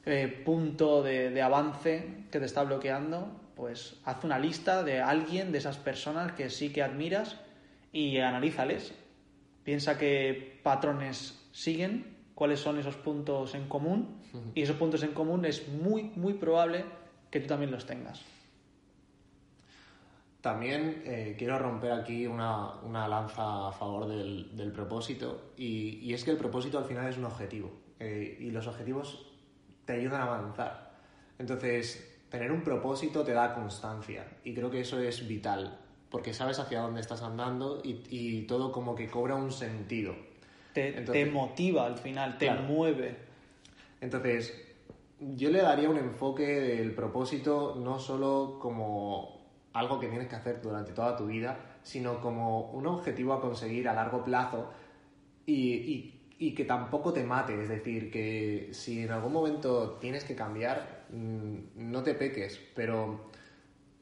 eh, 0.06 0.42
punto 0.44 1.02
de, 1.02 1.30
de 1.30 1.42
avance 1.42 2.26
que 2.32 2.40
te 2.40 2.46
está 2.46 2.64
bloqueando, 2.64 3.28
pues 3.56 3.96
haz 4.06 4.24
una 4.24 4.40
lista 4.40 4.84
de 4.84 5.02
alguien, 5.02 5.52
de 5.52 5.60
esas 5.60 5.78
personas 5.78 6.34
que 6.34 6.50
sí 6.50 6.74
que 6.74 6.84
admiras 6.84 7.38
y 7.92 8.18
analízales. 8.18 8.94
Piensa 9.64 9.98
qué 9.98 10.60
patrones 10.64 11.48
siguen, 11.52 12.18
cuáles 12.36 12.60
son 12.60 12.80
esos 12.80 12.96
puntos 12.96 13.56
en 13.56 13.68
común 13.68 14.20
y 14.56 14.62
esos 14.62 14.76
puntos 14.76 15.04
en 15.04 15.14
común 15.14 15.46
es 15.46 15.68
muy, 15.70 16.12
muy 16.16 16.34
probable 16.34 16.84
que 17.30 17.40
tú 17.40 17.48
también 17.48 17.72
los 17.72 17.86
tengas. 17.86 18.22
También 20.42 21.04
eh, 21.06 21.36
quiero 21.38 21.58
romper 21.58 21.94
aquí 21.94 22.28
una, 22.28 22.82
una, 22.82 23.08
lanza 23.08 23.70
a 23.70 23.72
favor 23.72 24.08
del, 24.08 24.54
del 24.58 24.74
propósito 24.74 25.54
y, 25.56 26.00
y, 26.02 26.14
es 26.14 26.26
que 26.26 26.32
el 26.32 26.38
propósito 26.38 26.78
al 26.78 26.84
final 26.84 27.08
es 27.08 27.18
un 27.18 27.24
objetivo 27.24 27.72
eh, 27.98 28.38
y 28.42 28.52
los 28.52 28.68
objetivos 28.68 29.26
te 29.86 29.94
ayudan 29.94 30.20
a 30.20 30.24
avanzar. 30.26 31.00
Entonces, 31.40 32.26
tener 32.30 32.52
un 32.52 32.62
propósito 32.62 33.24
te 33.24 33.32
da 33.32 33.56
constancia 33.56 34.28
y 34.44 34.54
creo 34.54 34.70
que 34.70 34.82
eso 34.82 35.00
es 35.00 35.26
vital 35.26 35.80
porque 36.14 36.32
sabes 36.32 36.60
hacia 36.60 36.80
dónde 36.82 37.02
estás 37.02 37.24
andando 37.24 37.82
y, 37.84 38.04
y 38.08 38.44
todo 38.44 38.72
como 38.72 38.94
que 38.94 39.08
cobra 39.08 39.34
un 39.34 39.52
sentido. 39.52 40.14
Te, 40.72 40.90
Entonces, 40.90 41.26
te 41.26 41.32
motiva 41.32 41.88
al 41.88 41.98
final, 41.98 42.38
te 42.38 42.46
claro. 42.46 42.62
mueve. 42.62 43.18
Entonces, 44.00 44.54
yo 45.20 45.50
le 45.50 45.64
daría 45.64 45.90
un 45.90 45.98
enfoque 45.98 46.46
del 46.46 46.94
propósito 46.94 47.76
no 47.80 47.98
solo 47.98 48.60
como 48.62 49.42
algo 49.74 50.00
que 50.00 50.08
tienes 50.08 50.28
que 50.28 50.36
hacer 50.36 50.62
durante 50.62 50.92
toda 50.92 51.18
tu 51.18 51.26
vida, 51.26 51.58
sino 51.82 52.22
como 52.22 52.70
un 52.70 52.86
objetivo 52.86 53.34
a 53.34 53.42
conseguir 53.42 53.90
a 53.90 53.94
largo 53.94 54.24
plazo 54.24 54.70
y, 55.48 55.74
y, 55.74 56.22
y 56.38 56.54
que 56.54 56.66
tampoco 56.66 57.12
te 57.12 57.24
mate. 57.24 57.60
Es 57.60 57.70
decir, 57.70 58.12
que 58.12 58.70
si 58.72 59.02
en 59.02 59.10
algún 59.10 59.34
momento 59.34 59.98
tienes 60.00 60.26
que 60.26 60.36
cambiar, 60.36 61.06
no 61.10 62.04
te 62.04 62.14
peques, 62.14 62.62
pero 62.76 63.32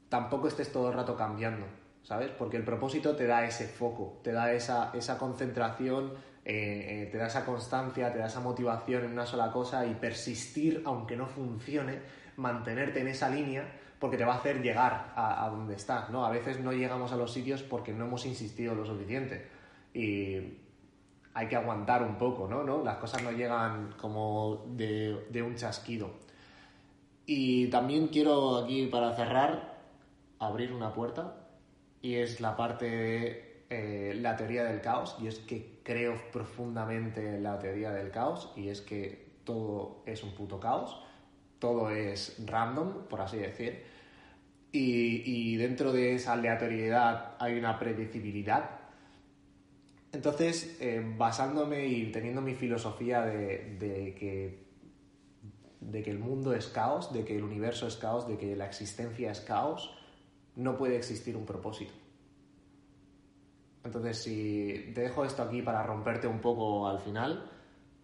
tampoco 0.10 0.50
estés 0.50 0.74
todo 0.74 0.89
el 0.89 0.95
rato 0.95 1.15
cambiando, 1.15 1.65
¿sabes? 2.04 2.32
Porque 2.32 2.58
el 2.58 2.64
propósito 2.64 3.16
te 3.16 3.26
da 3.28 3.46
ese 3.46 3.68
foco, 3.68 4.20
te 4.24 4.32
da 4.32 4.52
esa, 4.54 4.92
esa 4.94 5.18
concentración, 5.18 6.14
eh, 6.44 7.04
eh, 7.04 7.10
te 7.12 7.18
da 7.18 7.28
esa 7.28 7.46
constancia, 7.46 8.12
te 8.12 8.20
da 8.20 8.26
esa 8.26 8.40
motivación 8.40 9.06
en 9.06 9.12
una 9.12 9.26
sola 9.26 9.52
cosa 9.52 9.86
y 9.86 9.94
persistir, 9.94 10.82
aunque 10.86 11.16
no 11.16 11.28
funcione, 11.28 12.00
mantenerte 12.38 13.02
en 13.02 13.10
esa 13.10 13.30
línea 13.30 13.66
porque 14.00 14.18
te 14.18 14.26
va 14.26 14.34
a 14.34 14.38
hacer 14.38 14.64
llegar 14.64 15.14
a, 15.16 15.48
donde 15.52 15.76
estás, 15.76 16.10
¿no? 16.10 16.26
A 16.26 16.32
veces 16.32 16.60
no 16.60 16.74
llegamos 16.74 17.12
a 17.12 17.16
los 17.16 17.32
sitios 17.32 17.62
porque 17.62 17.94
no 17.94 18.06
hemos 18.06 18.26
insistido 18.26 18.74
lo 18.74 18.84
suficiente 18.84 19.48
y 19.94 20.58
hay 21.36 21.48
que 21.48 21.56
aguantar 21.56 22.02
un 22.02 22.18
poco, 22.18 22.48
¿no? 22.48 22.64
¿No? 22.64 22.84
Las 22.84 22.98
cosas 22.98 23.22
no 23.22 23.32
llegan 23.32 23.94
como 24.02 24.66
de, 24.70 25.28
de 25.30 25.44
un 25.44 25.56
chasquido. 25.56 26.10
Y 27.28 27.68
también 27.68 28.08
quiero 28.08 28.58
aquí, 28.58 28.88
para 28.88 29.16
cerrar, 29.16 29.78
abrir 30.40 30.74
una 30.74 30.92
puerta 30.92 31.41
y 32.02 32.16
es 32.16 32.42
la 32.42 32.56
parte 32.56 32.86
de 32.86 33.52
eh, 33.70 34.14
la 34.16 34.36
teoría 34.36 34.66
del 34.66 34.82
caos 34.82 35.16
y 35.22 35.28
es 35.28 35.40
que 35.40 35.80
creo 35.84 36.16
profundamente 36.32 37.36
en 37.36 37.44
la 37.44 37.58
teoría 37.60 37.92
del 37.92 38.12
caos 38.12 38.52
y 38.56 38.70
es 38.70 38.82
que 38.82 39.32
todo 39.44 40.04
es 40.06 40.24
un 40.24 40.34
puto 40.34 40.60
caos, 40.60 41.02
todo 41.60 41.90
es 41.90 42.36
random, 42.46 43.08
por 43.08 43.22
así 43.22 43.38
decir, 43.38 43.84
y, 44.72 45.24
y 45.26 45.58
dentro 45.58 45.92
de 45.92 46.16
esa 46.16 46.34
aleatoriedad 46.34 47.36
hay 47.40 47.58
una 47.58 47.78
predecibilidad. 47.78 48.82
Entonces, 50.14 50.78
eh, 50.82 51.02
basándome 51.18 51.88
y 51.88 52.12
teniendo 52.12 52.42
mi 52.42 52.56
filosofía 52.56 53.22
de, 53.22 53.78
de, 53.80 54.14
que, 54.16 54.66
de 55.80 56.04
que 56.04 56.12
el 56.12 56.20
mundo 56.20 56.54
es 56.54 56.68
caos, 56.68 57.14
de 57.14 57.24
que 57.24 57.38
el 57.38 57.44
universo 57.44 57.88
es 57.88 57.96
caos, 57.96 58.28
de 58.28 58.38
que 58.38 58.56
la 58.56 58.66
existencia 58.66 59.32
es 59.32 59.40
caos, 59.40 59.98
no 60.56 60.78
puede 60.78 60.98
existir 60.98 61.36
un 61.36 61.46
propósito. 61.46 61.94
Entonces, 63.84 64.18
si 64.18 64.92
te 64.94 65.02
dejo 65.02 65.26
esto 65.26 65.42
aquí 65.42 65.62
para 65.62 65.84
romperte 65.84 66.28
un 66.28 66.40
poco 66.40 66.88
al 66.88 67.00
final, 67.00 67.50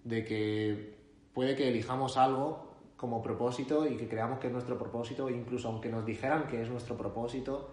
de 0.03 0.23
que 0.23 0.95
puede 1.33 1.55
que 1.55 1.67
elijamos 1.67 2.17
algo 2.17 2.75
como 2.95 3.21
propósito 3.21 3.85
y 3.87 3.95
que 3.95 4.07
creamos 4.07 4.39
que 4.39 4.47
es 4.47 4.53
nuestro 4.53 4.77
propósito, 4.77 5.29
incluso 5.29 5.67
aunque 5.67 5.89
nos 5.89 6.05
dijeran 6.05 6.47
que 6.47 6.61
es 6.61 6.69
nuestro 6.69 6.97
propósito, 6.97 7.69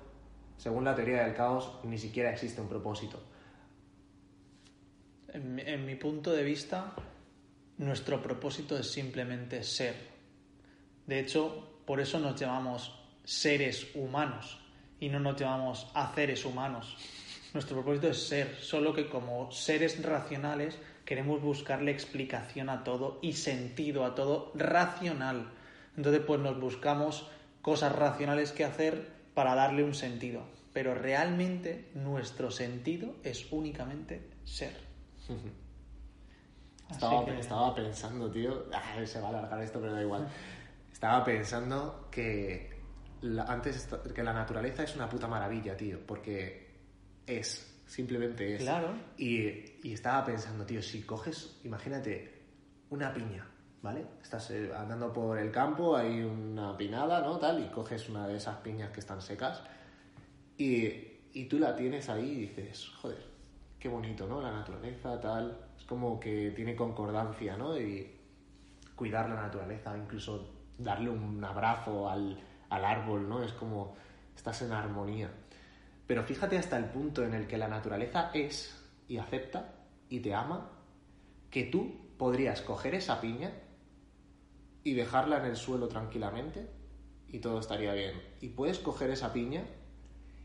según 0.58 0.84
la 0.84 0.94
teoría 0.94 1.24
del 1.24 1.34
caos, 1.34 1.78
ni 1.84 1.96
siquiera 1.96 2.30
existe 2.30 2.60
un 2.60 2.68
propósito. 2.68 3.20
En 5.28 5.58
en 5.58 5.87
mi 5.87 5.94
punto 5.96 6.30
de 6.30 6.44
vista, 6.44 6.94
nuestro 7.78 8.22
propósito 8.22 8.76
es 8.76 8.92
simplemente 8.92 9.62
ser. 9.62 9.94
De 11.06 11.20
hecho, 11.20 11.80
por 11.87 12.00
eso 12.00 12.18
nos 12.18 12.38
llamamos 12.38 13.00
seres 13.24 13.94
humanos 13.94 14.63
y 15.00 15.09
no 15.09 15.20
nos 15.20 15.37
llamamos 15.37 15.90
haceres 15.94 16.44
humanos. 16.44 16.96
Nuestro 17.52 17.76
propósito 17.76 18.09
es 18.09 18.26
ser, 18.26 18.57
solo 18.57 18.92
que 18.92 19.09
como 19.09 19.50
seres 19.52 20.02
racionales 20.02 20.78
queremos 21.04 21.40
buscarle 21.40 21.92
explicación 21.92 22.68
a 22.68 22.83
todo 22.83 23.18
y 23.22 23.35
sentido 23.35 24.04
a 24.04 24.14
todo 24.14 24.50
racional. 24.54 25.50
Entonces, 25.96 26.22
pues 26.26 26.40
nos 26.40 26.59
buscamos 26.59 27.28
cosas 27.62 27.94
racionales 27.94 28.52
que 28.52 28.64
hacer 28.64 29.09
para 29.35 29.54
darle 29.54 29.85
un 29.85 29.94
sentido. 29.94 30.42
Pero 30.72 30.94
realmente 30.94 31.90
nuestro 31.94 32.50
sentido 32.50 33.14
es 33.22 33.52
únicamente 33.52 34.28
ser. 34.44 34.76
Estaba, 36.90 37.24
estaba, 37.33 37.74
pensando, 37.74 38.30
tío. 38.30 38.66
se 39.07 39.18
va 39.18 39.28
a 39.28 39.30
alargar 39.30 39.62
esto, 39.62 39.80
pero 39.80 39.94
da 39.94 40.02
igual. 40.02 40.28
Estaba 40.92 41.24
pensando 41.24 42.09
que 42.11 42.73
antes 43.46 43.88
que 44.14 44.22
la 44.22 44.32
naturaleza 44.32 44.84
es 44.84 44.94
una 44.96 45.08
puta 45.08 45.26
maravilla, 45.26 45.76
tío. 45.76 45.98
Porque 46.06 46.74
es, 47.26 47.82
simplemente 47.87 48.56
es. 48.56 48.62
Claro. 48.62 48.94
Y, 49.16 49.80
y 49.82 49.92
estaba 49.92 50.24
pensando, 50.24 50.64
tío, 50.64 50.82
si 50.82 51.02
coges, 51.02 51.60
imagínate, 51.64 52.42
una 52.90 53.12
piña, 53.12 53.46
¿vale? 53.82 54.06
Estás 54.22 54.50
eh, 54.50 54.70
andando 54.74 55.12
por 55.12 55.38
el 55.38 55.50
campo, 55.50 55.96
hay 55.96 56.22
una 56.22 56.76
pinada, 56.76 57.20
¿no? 57.20 57.38
Tal, 57.38 57.64
y 57.64 57.68
coges 57.68 58.08
una 58.08 58.26
de 58.26 58.37
esas 58.37 58.56
piñas 58.58 58.90
que 58.90 59.00
están 59.00 59.20
secas 59.20 59.62
y, 60.56 60.87
y 61.32 61.46
tú 61.46 61.58
la 61.58 61.74
tienes 61.74 62.08
ahí 62.08 62.30
y 62.30 62.40
dices, 62.46 62.90
joder, 63.00 63.22
qué 63.78 63.88
bonito, 63.88 64.26
¿no? 64.26 64.40
La 64.40 64.52
naturaleza, 64.52 65.20
tal. 65.20 65.58
Es 65.76 65.84
como 65.84 66.20
que 66.20 66.52
tiene 66.54 66.76
concordancia, 66.76 67.56
¿no? 67.56 67.78
Y 67.78 68.10
cuidar 68.94 69.28
la 69.28 69.37
naturaleza, 69.37 69.96
incluso 69.96 70.48
darle 70.78 71.10
un 71.10 71.42
abrazo 71.44 72.08
al, 72.08 72.38
al 72.68 72.85
árbol, 72.85 73.29
¿no? 73.29 73.42
Es 73.42 73.53
como 73.53 73.94
estás 74.37 74.62
en 74.62 74.72
armonía. 74.72 75.31
Pero 76.07 76.24
fíjate 76.24 76.59
hasta 76.59 76.77
el 76.77 76.87
punto 76.87 77.24
en 77.24 77.35
el 77.35 77.46
que 77.46 77.59
la 77.59 77.68
naturaleza 77.68 78.31
es 78.35 78.83
y 79.09 79.18
acepta 79.18 79.74
y 80.09 80.20
te 80.20 80.35
ama, 80.35 80.70
que 81.50 81.64
tú 81.64 82.16
podrías 82.18 82.61
coger 82.61 82.94
esa 82.94 83.20
piña 83.20 83.53
y 84.83 84.94
dejarla 84.94 85.38
en 85.38 85.46
el 85.46 85.57
suelo 85.57 85.88
tranquilamente 85.88 86.68
y 87.29 87.38
todo 87.38 87.59
estaría 87.59 87.94
bien. 87.94 88.20
Y 88.40 88.50
puedes 88.50 88.79
coger 88.79 89.11
esa 89.11 89.33
piña 89.33 89.64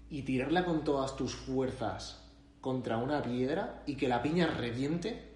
y 0.09 0.23
tirarla 0.23 0.65
con 0.65 0.83
todas 0.83 1.15
tus 1.15 1.35
fuerzas 1.35 2.25
contra 2.61 2.97
una 2.97 3.21
piedra 3.21 3.83
y 3.85 3.95
que 3.95 4.07
la 4.07 4.21
piña 4.21 4.47
reviente 4.47 5.35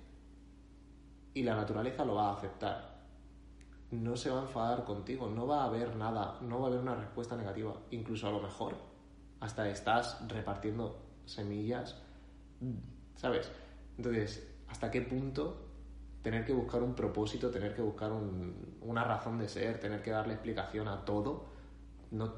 y 1.34 1.43
la 1.43 1.56
naturaleza 1.56 2.06
lo 2.06 2.15
va 2.15 2.30
a 2.30 2.38
aceptar. 2.38 2.92
No 3.93 4.15
se 4.15 4.32
va 4.32 4.39
a 4.39 4.41
enfadar 4.43 4.86
contigo, 4.86 5.29
no 5.29 5.45
va 5.45 5.62
a 5.62 5.65
haber 5.65 5.95
nada, 5.95 6.39
no 6.41 6.60
va 6.60 6.65
a 6.65 6.67
haber 6.69 6.82
una 6.82 6.95
respuesta 6.95 7.36
negativa. 7.38 7.75
Incluso 7.91 8.27
a 8.27 8.32
lo 8.32 8.41
mejor 8.41 8.75
hasta 9.39 9.69
estás 9.69 10.17
repartiendo 10.27 10.99
semillas, 11.25 12.01
¿sabes? 13.15 13.51
Entonces, 13.97 14.47
¿hasta 14.67 14.89
qué 14.89 15.01
punto 15.01 15.67
tener 16.23 16.43
que 16.43 16.53
buscar 16.53 16.82
un 16.82 16.95
propósito, 16.95 17.51
tener 17.51 17.75
que 17.75 17.82
buscar 17.82 18.12
una 18.82 19.03
razón 19.03 19.38
de 19.38 19.47
ser, 19.47 19.79
tener 19.79 20.01
que 20.01 20.12
darle 20.12 20.34
explicación 20.34 20.88
a 20.88 21.06
todo, 21.06 21.45
no, 22.12 22.34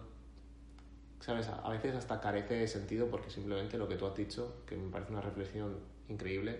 ¿sabes? 1.20 1.48
A 1.48 1.70
veces 1.70 1.96
hasta 1.96 2.20
carece 2.20 2.56
de 2.56 2.68
sentido 2.68 3.08
porque 3.08 3.30
simplemente 3.30 3.78
lo 3.78 3.88
que 3.88 3.96
tú 3.96 4.08
has 4.08 4.16
dicho, 4.16 4.64
que 4.66 4.76
me 4.76 4.92
parece 4.92 5.12
una 5.12 5.22
reflexión 5.22 5.78
increíble, 6.10 6.60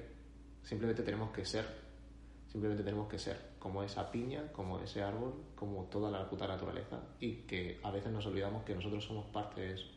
simplemente 0.64 1.04
tenemos 1.04 1.32
que 1.32 1.44
ser, 1.46 1.66
simplemente 2.56 2.86
tenemos 2.86 3.10
que 3.10 3.20
ser 3.20 3.38
como 3.60 3.84
esa 3.84 4.10
piña, 4.10 4.50
como 4.54 4.80
ese 4.80 5.02
árbol, 5.02 5.34
como 5.56 5.84
toda 5.92 6.10
la 6.10 6.30
puta 6.30 6.48
naturaleza 6.48 7.02
y 7.20 7.34
que 7.42 7.82
a 7.84 7.92
veces 7.92 8.14
nos 8.14 8.26
olvidamos 8.28 8.64
que 8.64 8.74
nosotros 8.74 9.04
somos 9.04 9.26
parte 9.26 9.60
de 9.60 9.74
eso. 9.74 9.88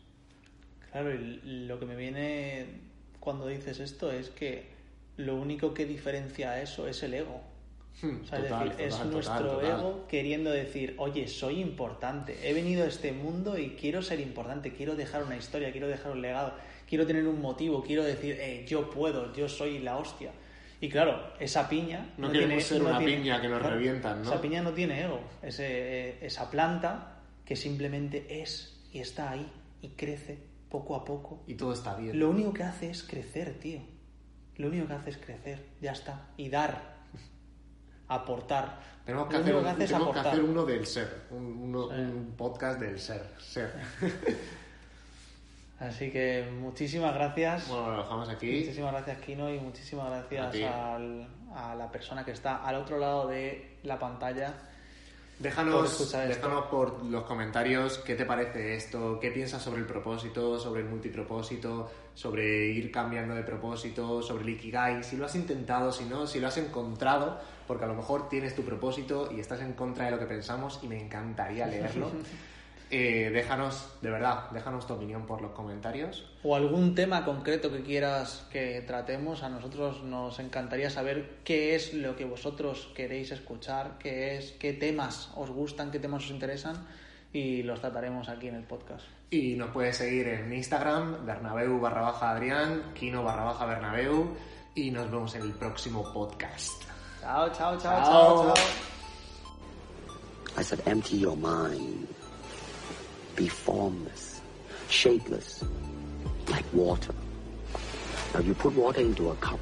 Claro, 0.90 1.14
y 1.14 1.40
lo 1.68 1.78
que 1.78 1.86
me 1.86 1.94
viene 1.94 2.66
cuando 3.20 3.46
dices 3.46 3.78
esto 3.78 4.10
es 4.10 4.30
que 4.30 4.70
lo 5.16 5.36
único 5.36 5.72
que 5.72 5.86
diferencia 5.86 6.60
eso 6.60 6.88
es 6.88 7.00
el 7.04 7.14
ego. 7.14 7.40
Hmm, 8.02 8.24
es 8.24 8.30
decir, 8.42 8.74
es 8.78 9.04
nuestro 9.04 9.62
ego 9.62 10.06
queriendo 10.08 10.50
decir, 10.50 10.96
oye, 10.98 11.28
soy 11.28 11.60
importante, 11.60 12.40
he 12.42 12.52
venido 12.54 12.82
a 12.82 12.88
este 12.88 13.12
mundo 13.12 13.56
y 13.56 13.76
quiero 13.76 14.02
ser 14.02 14.18
importante, 14.18 14.72
quiero 14.72 14.96
dejar 14.96 15.22
una 15.22 15.36
historia, 15.36 15.70
quiero 15.70 15.86
dejar 15.86 16.10
un 16.10 16.22
legado, 16.22 16.54
quiero 16.88 17.06
tener 17.06 17.28
un 17.28 17.40
motivo, 17.40 17.84
quiero 17.84 18.02
decir, 18.02 18.36
eh, 18.40 18.64
yo 18.66 18.90
puedo, 18.90 19.32
yo 19.32 19.48
soy 19.48 19.78
la 19.78 19.96
hostia. 19.96 20.32
Y 20.80 20.88
claro, 20.88 21.32
esa 21.40 21.68
piña... 21.68 22.14
No, 22.18 22.30
queremos 22.30 22.62
ser 22.62 22.82
una 22.82 22.98
piña 22.98 23.40
que 23.40 23.48
nos 23.48 23.62
revientan, 23.62 24.22
¿no? 24.22 24.30
Esa 24.30 24.40
piña 24.40 24.62
no 24.62 24.72
tiene 24.72 25.02
ego, 25.02 25.20
Ese, 25.42 26.24
esa 26.24 26.50
planta 26.50 27.18
que 27.44 27.56
simplemente 27.56 28.42
es 28.42 28.78
y 28.92 29.00
está 29.00 29.30
ahí 29.30 29.50
y 29.82 29.88
crece 29.90 30.38
poco 30.68 30.94
a 30.94 31.04
poco. 31.04 31.42
Y 31.46 31.54
todo 31.54 31.72
está 31.72 31.96
bien. 31.96 32.18
Lo 32.18 32.30
único 32.30 32.52
que 32.52 32.62
hace 32.62 32.90
es 32.90 33.02
crecer, 33.02 33.58
tío. 33.58 33.80
Lo 34.56 34.68
único 34.68 34.86
que 34.86 34.92
hace 34.92 35.10
es 35.10 35.18
crecer, 35.18 35.64
ya 35.80 35.92
está. 35.92 36.28
Y 36.36 36.48
dar, 36.48 36.96
aportar. 38.08 38.80
Tenemos 39.04 39.28
que, 39.28 39.36
hacer, 39.36 39.56
hacer, 39.56 40.42
uno 40.42 40.66
del 40.66 40.84
ser, 40.84 41.22
un, 41.30 42.34
podcast 42.36 42.78
del 42.78 42.98
ser. 42.98 43.22
ser. 43.38 43.72
Así 45.80 46.10
que 46.10 46.48
muchísimas 46.60 47.14
gracias. 47.14 47.68
Bueno, 47.68 47.92
lo 47.92 48.02
dejamos 48.02 48.28
aquí. 48.28 48.60
Muchísimas 48.60 48.92
gracias, 48.92 49.18
Kino, 49.18 49.52
y 49.52 49.60
muchísimas 49.60 50.10
gracias 50.10 50.56
a 51.54 51.74
la 51.74 51.90
persona 51.90 52.24
que 52.24 52.32
está 52.32 52.64
al 52.64 52.76
otro 52.76 52.98
lado 52.98 53.28
de 53.28 53.78
la 53.84 53.98
pantalla 53.98 54.54
Déjanos, 55.38 56.10
déjanos 56.10 56.64
por 56.64 57.04
los 57.04 57.22
comentarios 57.22 57.98
qué 57.98 58.16
te 58.16 58.24
parece 58.24 58.74
esto, 58.74 59.20
qué 59.20 59.30
piensas 59.30 59.62
sobre 59.62 59.80
el 59.80 59.86
propósito, 59.86 60.58
sobre 60.58 60.80
el 60.80 60.88
multipropósito, 60.88 61.88
sobre 62.12 62.66
ir 62.66 62.90
cambiando 62.90 63.36
de 63.36 63.44
propósito, 63.44 64.20
sobre 64.20 64.42
el 64.42 64.48
Ikigai, 64.50 65.04
si 65.04 65.16
lo 65.16 65.26
has 65.26 65.36
intentado, 65.36 65.92
si 65.92 66.06
no, 66.06 66.26
si 66.26 66.40
lo 66.40 66.48
has 66.48 66.56
encontrado, 66.56 67.38
porque 67.68 67.84
a 67.84 67.86
lo 67.86 67.94
mejor 67.94 68.28
tienes 68.28 68.56
tu 68.56 68.64
propósito 68.64 69.30
y 69.30 69.38
estás 69.38 69.60
en 69.60 69.74
contra 69.74 70.06
de 70.06 70.10
lo 70.10 70.18
que 70.18 70.26
pensamos 70.26 70.80
y 70.82 70.88
me 70.88 71.00
encantaría 71.00 71.68
leerlo. 71.68 72.10
Eh, 72.90 73.30
déjanos, 73.32 73.86
de 74.00 74.10
verdad, 74.10 74.50
déjanos 74.50 74.86
tu 74.86 74.94
opinión 74.94 75.26
por 75.26 75.42
los 75.42 75.52
comentarios. 75.52 76.24
O 76.42 76.56
algún 76.56 76.94
tema 76.94 77.24
concreto 77.24 77.70
que 77.70 77.82
quieras 77.82 78.46
que 78.50 78.82
tratemos. 78.86 79.42
A 79.42 79.50
nosotros 79.50 80.02
nos 80.02 80.38
encantaría 80.38 80.88
saber 80.88 81.40
qué 81.44 81.74
es 81.74 81.92
lo 81.92 82.16
que 82.16 82.24
vosotros 82.24 82.90
queréis 82.94 83.30
escuchar, 83.30 83.98
qué 83.98 84.36
es, 84.36 84.52
qué 84.52 84.72
temas 84.72 85.30
os 85.36 85.50
gustan, 85.50 85.90
qué 85.90 85.98
temas 85.98 86.24
os 86.24 86.30
interesan 86.30 86.86
y 87.32 87.62
los 87.62 87.80
trataremos 87.80 88.28
aquí 88.28 88.48
en 88.48 88.54
el 88.54 88.64
podcast. 88.64 89.04
Y 89.30 89.54
nos 89.56 89.70
puedes 89.70 89.96
seguir 89.96 90.28
en 90.28 90.52
Instagram, 90.52 91.26
Bernabeu 91.26 91.78
barra 91.78 92.00
baja 92.00 92.30
Adrián, 92.30 92.94
Kino 92.94 93.22
barra 93.22 93.44
baja 93.44 93.66
Bernabeu 93.66 94.34
y 94.74 94.90
nos 94.90 95.10
vemos 95.10 95.34
en 95.34 95.42
el 95.42 95.52
próximo 95.52 96.10
podcast. 96.14 96.82
Chao, 97.20 97.52
chao, 97.52 97.76
chao, 97.78 98.02
chao, 98.02 98.54
chao. 98.54 98.64
I 100.56 100.62
said 100.62 100.80
empty 100.86 101.18
your 101.18 101.36
mind. 101.36 102.07
Be 103.38 103.46
formless, 103.46 104.40
shapeless, 104.88 105.64
like 106.50 106.64
water. 106.72 107.14
Now 108.34 108.40
you 108.40 108.52
put 108.52 108.74
water 108.74 109.00
into 109.00 109.30
a 109.30 109.36
cup, 109.36 109.60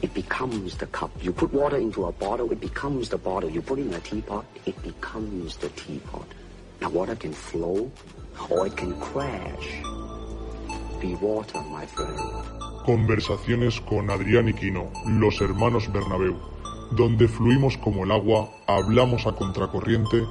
it 0.00 0.14
becomes 0.14 0.78
the 0.78 0.86
cup. 0.86 1.10
You 1.20 1.30
put 1.32 1.52
water 1.52 1.76
into 1.76 2.06
a 2.06 2.12
bottle, 2.12 2.50
it 2.50 2.60
becomes 2.60 3.10
the 3.10 3.18
bottle. 3.18 3.50
You 3.50 3.60
put 3.60 3.78
it 3.78 3.86
in 3.86 3.92
a 3.92 4.00
teapot, 4.00 4.46
it 4.64 4.82
becomes 4.82 5.58
the 5.58 5.68
teapot. 5.80 6.26
Now 6.80 6.88
water 6.88 7.14
can 7.16 7.34
flow 7.34 7.92
or 8.48 8.66
it 8.66 8.76
can 8.78 8.98
crash. 8.98 9.68
Be 11.02 11.14
water, 11.16 11.60
my 11.70 11.84
friend. 11.84 12.18
Conversaciones 12.86 13.78
con 13.82 14.10
Adrián 14.10 14.48
y 14.48 14.54
Quino, 14.54 14.90
los 15.06 15.38
hermanos 15.42 15.92
Bernabeu, 15.92 16.36
donde 16.92 17.28
fluimos 17.28 17.76
como 17.76 18.04
el 18.04 18.10
agua, 18.10 18.48
hablamos 18.66 19.26
a 19.26 19.32
contracorriente 19.32 20.26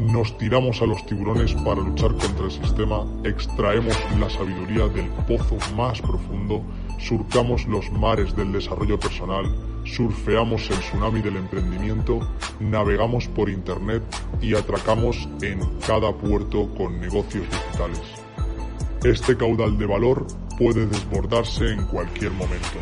nos 0.00 0.36
tiramos 0.38 0.80
a 0.80 0.86
los 0.86 1.04
tiburones 1.04 1.52
para 1.54 1.82
luchar 1.82 2.14
contra 2.14 2.46
el 2.46 2.50
sistema, 2.50 3.04
extraemos 3.22 3.96
la 4.18 4.30
sabiduría 4.30 4.88
del 4.88 5.06
pozo 5.28 5.58
más 5.76 6.00
profundo, 6.00 6.62
surcamos 6.98 7.66
los 7.66 7.90
mares 7.92 8.34
del 8.34 8.50
desarrollo 8.50 8.98
personal, 8.98 9.44
surfeamos 9.84 10.70
el 10.70 10.78
tsunami 10.78 11.20
del 11.20 11.36
emprendimiento, 11.36 12.20
navegamos 12.60 13.28
por 13.28 13.50
Internet 13.50 14.02
y 14.40 14.54
atracamos 14.54 15.28
en 15.42 15.60
cada 15.86 16.12
puerto 16.12 16.68
con 16.76 16.98
negocios 16.98 17.44
digitales. 17.50 18.00
Este 19.04 19.36
caudal 19.36 19.76
de 19.78 19.86
valor 19.86 20.26
puede 20.58 20.86
desbordarse 20.86 21.72
en 21.72 21.84
cualquier 21.86 22.32
momento. 22.32 22.78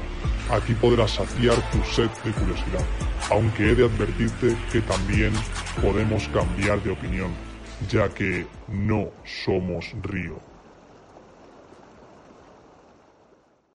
Aquí 0.51 0.73
podrás 0.75 1.13
saciar 1.13 1.57
tu 1.71 1.79
sed 1.93 2.09
de 2.25 2.31
curiosidad, 2.33 2.85
aunque 3.31 3.71
he 3.71 3.75
de 3.75 3.85
advertirte 3.85 4.57
que 4.73 4.81
también 4.81 5.33
podemos 5.83 6.29
cambiar 6.29 6.83
de 6.83 6.91
opinión, 6.91 7.31
ya 7.88 8.09
que 8.09 8.47
no 8.69 9.11
somos 9.25 9.93
río. 10.03 10.48